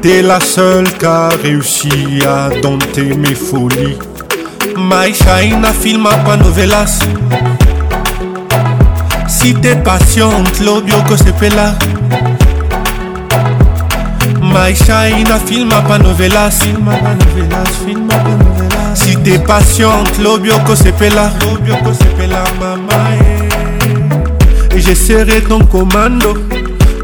[0.01, 1.89] T'es la seule qui a réussi
[2.25, 3.99] à dompter mes folies
[4.77, 5.13] My
[5.75, 7.01] filma pas novelas
[9.27, 11.75] Si t'es patiente, l'audio que c'est fait là
[14.53, 17.71] Maisha ina filma filmé novelas novelas
[18.99, 20.95] si t'es patiente lobioko que c'est
[22.61, 23.15] mama
[24.73, 24.77] eh.
[24.77, 26.35] et je serai ton commando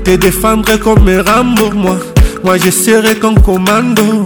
[0.03, 1.97] te défendre comme Rambo moi
[2.43, 4.25] moi je serai ton commando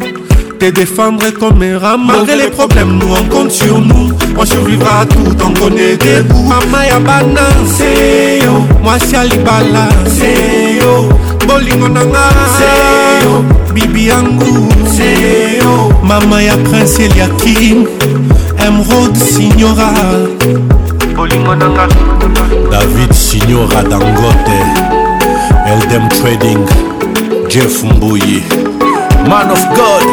[0.59, 5.07] te défendre comme un rambo Malgré les problèmes, nous on compte sur nous On survivra
[5.07, 7.67] tout, on connaît des coups Mama ya banane,
[8.45, 9.89] yo Moi c'est Alibala,
[11.53, 12.27] bolingo na nga
[13.75, 14.71] bibi yangu
[16.05, 17.87] mama ya prince eliakim
[18.67, 19.91] emrod signora
[21.17, 21.85] bolingo na nga
[22.71, 24.59] david signora dangote
[25.73, 26.59] eldem trading
[27.51, 28.43] jeff mbuyi
[29.29, 30.07] man of god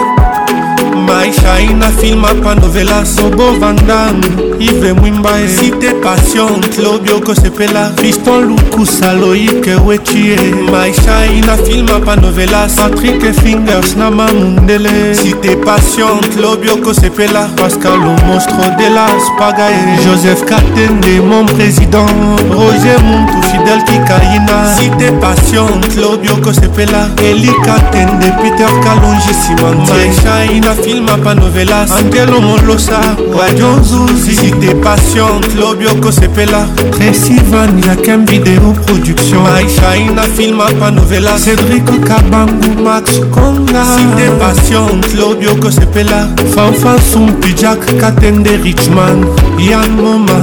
[1.07, 9.75] maisha ina filma pandovela sobo vandamu ivre mwimba esite patiente lobio kosepela fiston lukusa loike
[9.85, 10.35] wetie
[10.71, 18.89] maishai na filma panovelas patrik fingers na mamundele site patiente lobio kosepela pascal omostro de
[18.89, 22.07] las pagae joseph katende mon président
[22.51, 31.15] roger muntu fidel kikaina site patiente lobio kosepela elikatende peter kalonge siman maishai na filma
[31.17, 32.97] panovelas angelo molosa
[33.39, 36.67] radio zuzi kite patiente lobi okosepela
[36.97, 45.47] resivan yakem video production aishaina film apa novela cedriko kabangu max konga kite patiente lobi
[45.47, 49.25] okosepela fanfan sumpi jack katende richman
[49.59, 50.39] yan moma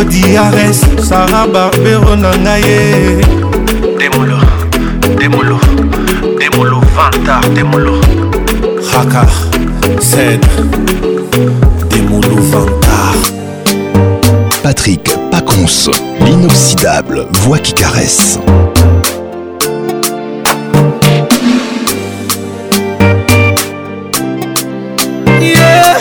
[0.00, 2.78] odiares sara barbero na ngai ye
[4.00, 4.38] demolo
[5.20, 5.58] demolo
[6.38, 8.00] demolo vanta demolo
[8.92, 9.26] haka
[10.00, 10.40] sed
[11.90, 13.41] demolo vanta
[14.62, 18.38] Patrick Paconce, l'inoxydable voix qui caresse.
[25.40, 25.98] Yeah.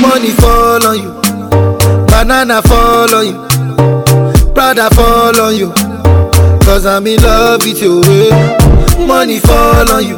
[0.00, 1.12] Money fall on you,
[2.06, 3.38] banana fall on you,
[4.54, 5.70] Prada fall on you,
[6.64, 8.00] cause I'm in love with you.
[9.06, 10.16] Money fall on you,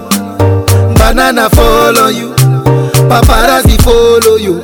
[0.95, 2.30] banana fall on you.
[3.11, 4.63] paparazzi follow you.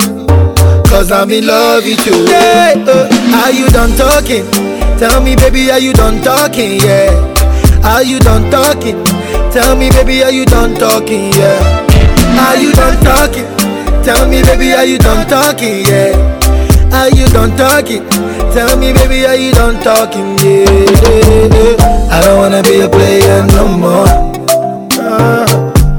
[0.87, 2.19] Cause I'm in love with you.
[2.31, 3.07] Yeah, uh,
[3.43, 4.47] are you done talking?
[5.03, 6.79] Tell me, baby, are you done talking?
[6.79, 7.11] Yeah.
[7.83, 9.03] Are you done talking?
[9.51, 11.33] Tell me, baby, are you done talking?
[11.33, 11.59] Yeah.
[12.47, 13.51] Are you done talking?
[14.07, 15.83] Tell me, baby, are you done talking?
[15.91, 16.95] Yeah.
[16.95, 18.09] Are you done talking?
[18.57, 20.39] Tell me, baby, are you done talking?
[20.39, 20.71] Yeah.
[20.71, 22.15] yeah.
[22.15, 24.26] I don't wanna be a player no more.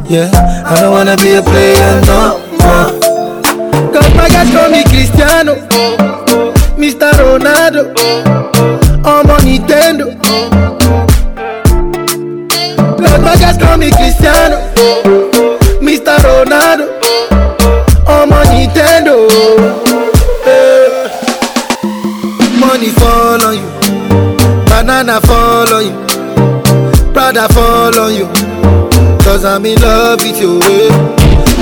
[0.10, 0.32] Yeah,
[0.66, 3.98] I don't wanna be a player no more.
[4.16, 5.56] my con mi Cristiano,
[6.77, 7.11] Mr.
[7.19, 7.92] Ronaldo,
[9.03, 10.06] Omo Nintendo.
[12.98, 14.56] my con mi Cristiano,
[15.82, 16.18] Mr.
[16.24, 16.67] Ronaldo.
[29.48, 30.92] I'm in love with your way.
[30.92, 30.98] Eh.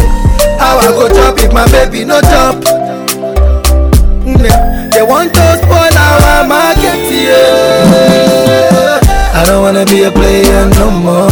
[0.60, 2.62] How I go chop if my baby no chop?
[4.26, 4.90] Yeah.
[4.92, 7.08] They want to spoil our market.
[7.08, 9.00] Yeah.
[9.40, 11.30] I don't wanna be a player no more.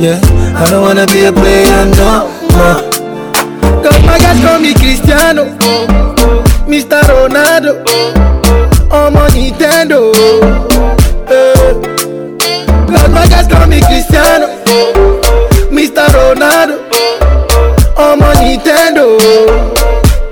[0.00, 0.16] Yeah.
[0.56, 2.24] I don't wanna be a player no
[2.56, 3.84] more.
[3.84, 5.52] Cause my guys call me Cristiano.
[6.70, 7.72] mr ronaldo
[9.02, 10.00] ọmọ nintendo
[11.34, 11.74] eh,
[12.92, 14.46] las vegas call me cristiano
[15.70, 16.74] mr ronaldo
[18.08, 19.04] ọmọ nintendo.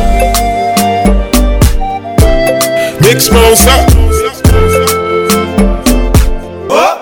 [3.01, 4.00] Big Smosa.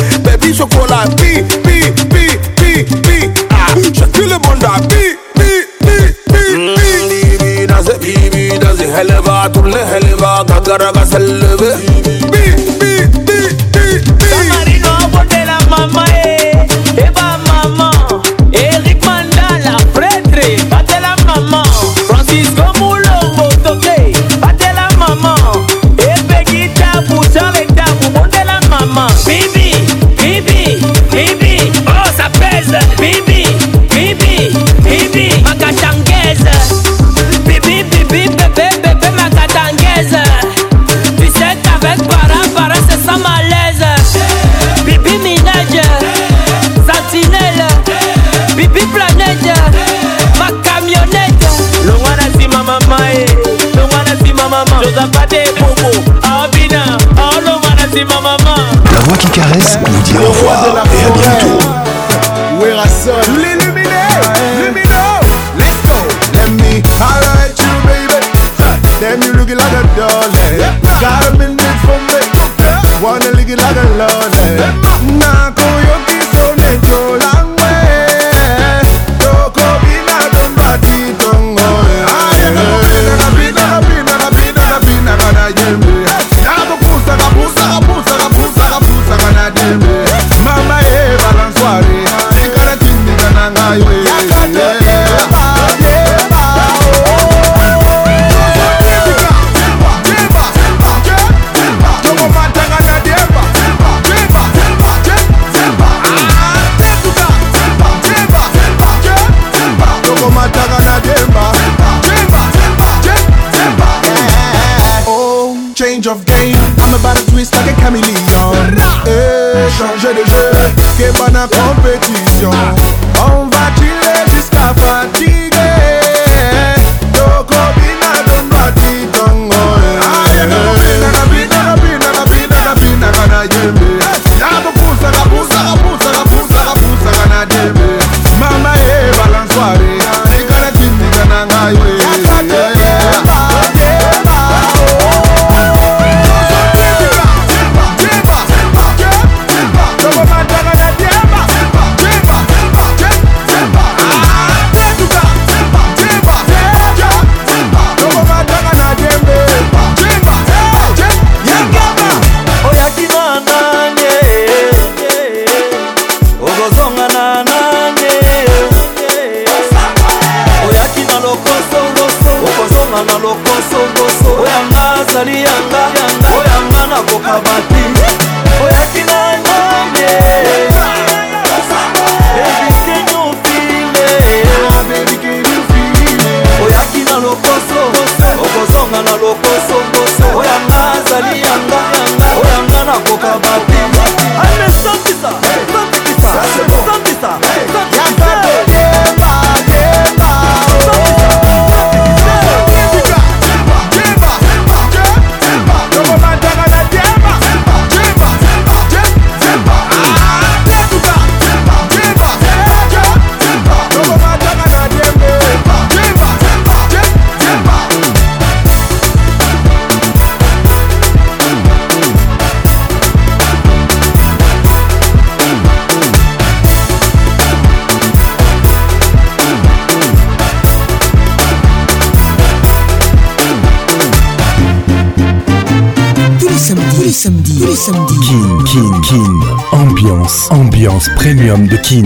[240.51, 242.05] ambiance, premium de Kin.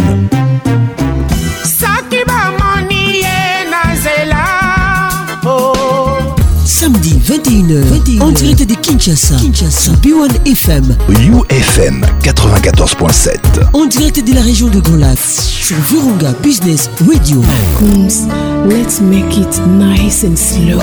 [6.66, 13.30] Samedi 21h, 21h, en direct de Kinshasa, Kinshasa, B1 FM, UFM 94.7,
[13.74, 15.53] en direct de la région de Golas.
[15.64, 17.42] sur Virunga Business Radio.
[17.80, 18.28] Combs,
[18.68, 20.80] let's make it nice and slow.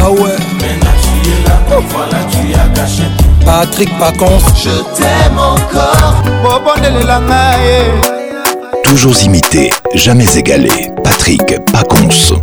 [0.00, 0.34] Ah ouais.
[3.44, 4.40] Patrick Pacons.
[4.56, 6.16] Je t'aime encore.
[7.64, 8.88] Eh.
[8.88, 10.90] Toujours imité, jamais égalé.
[11.04, 12.36] Patrick Pacons.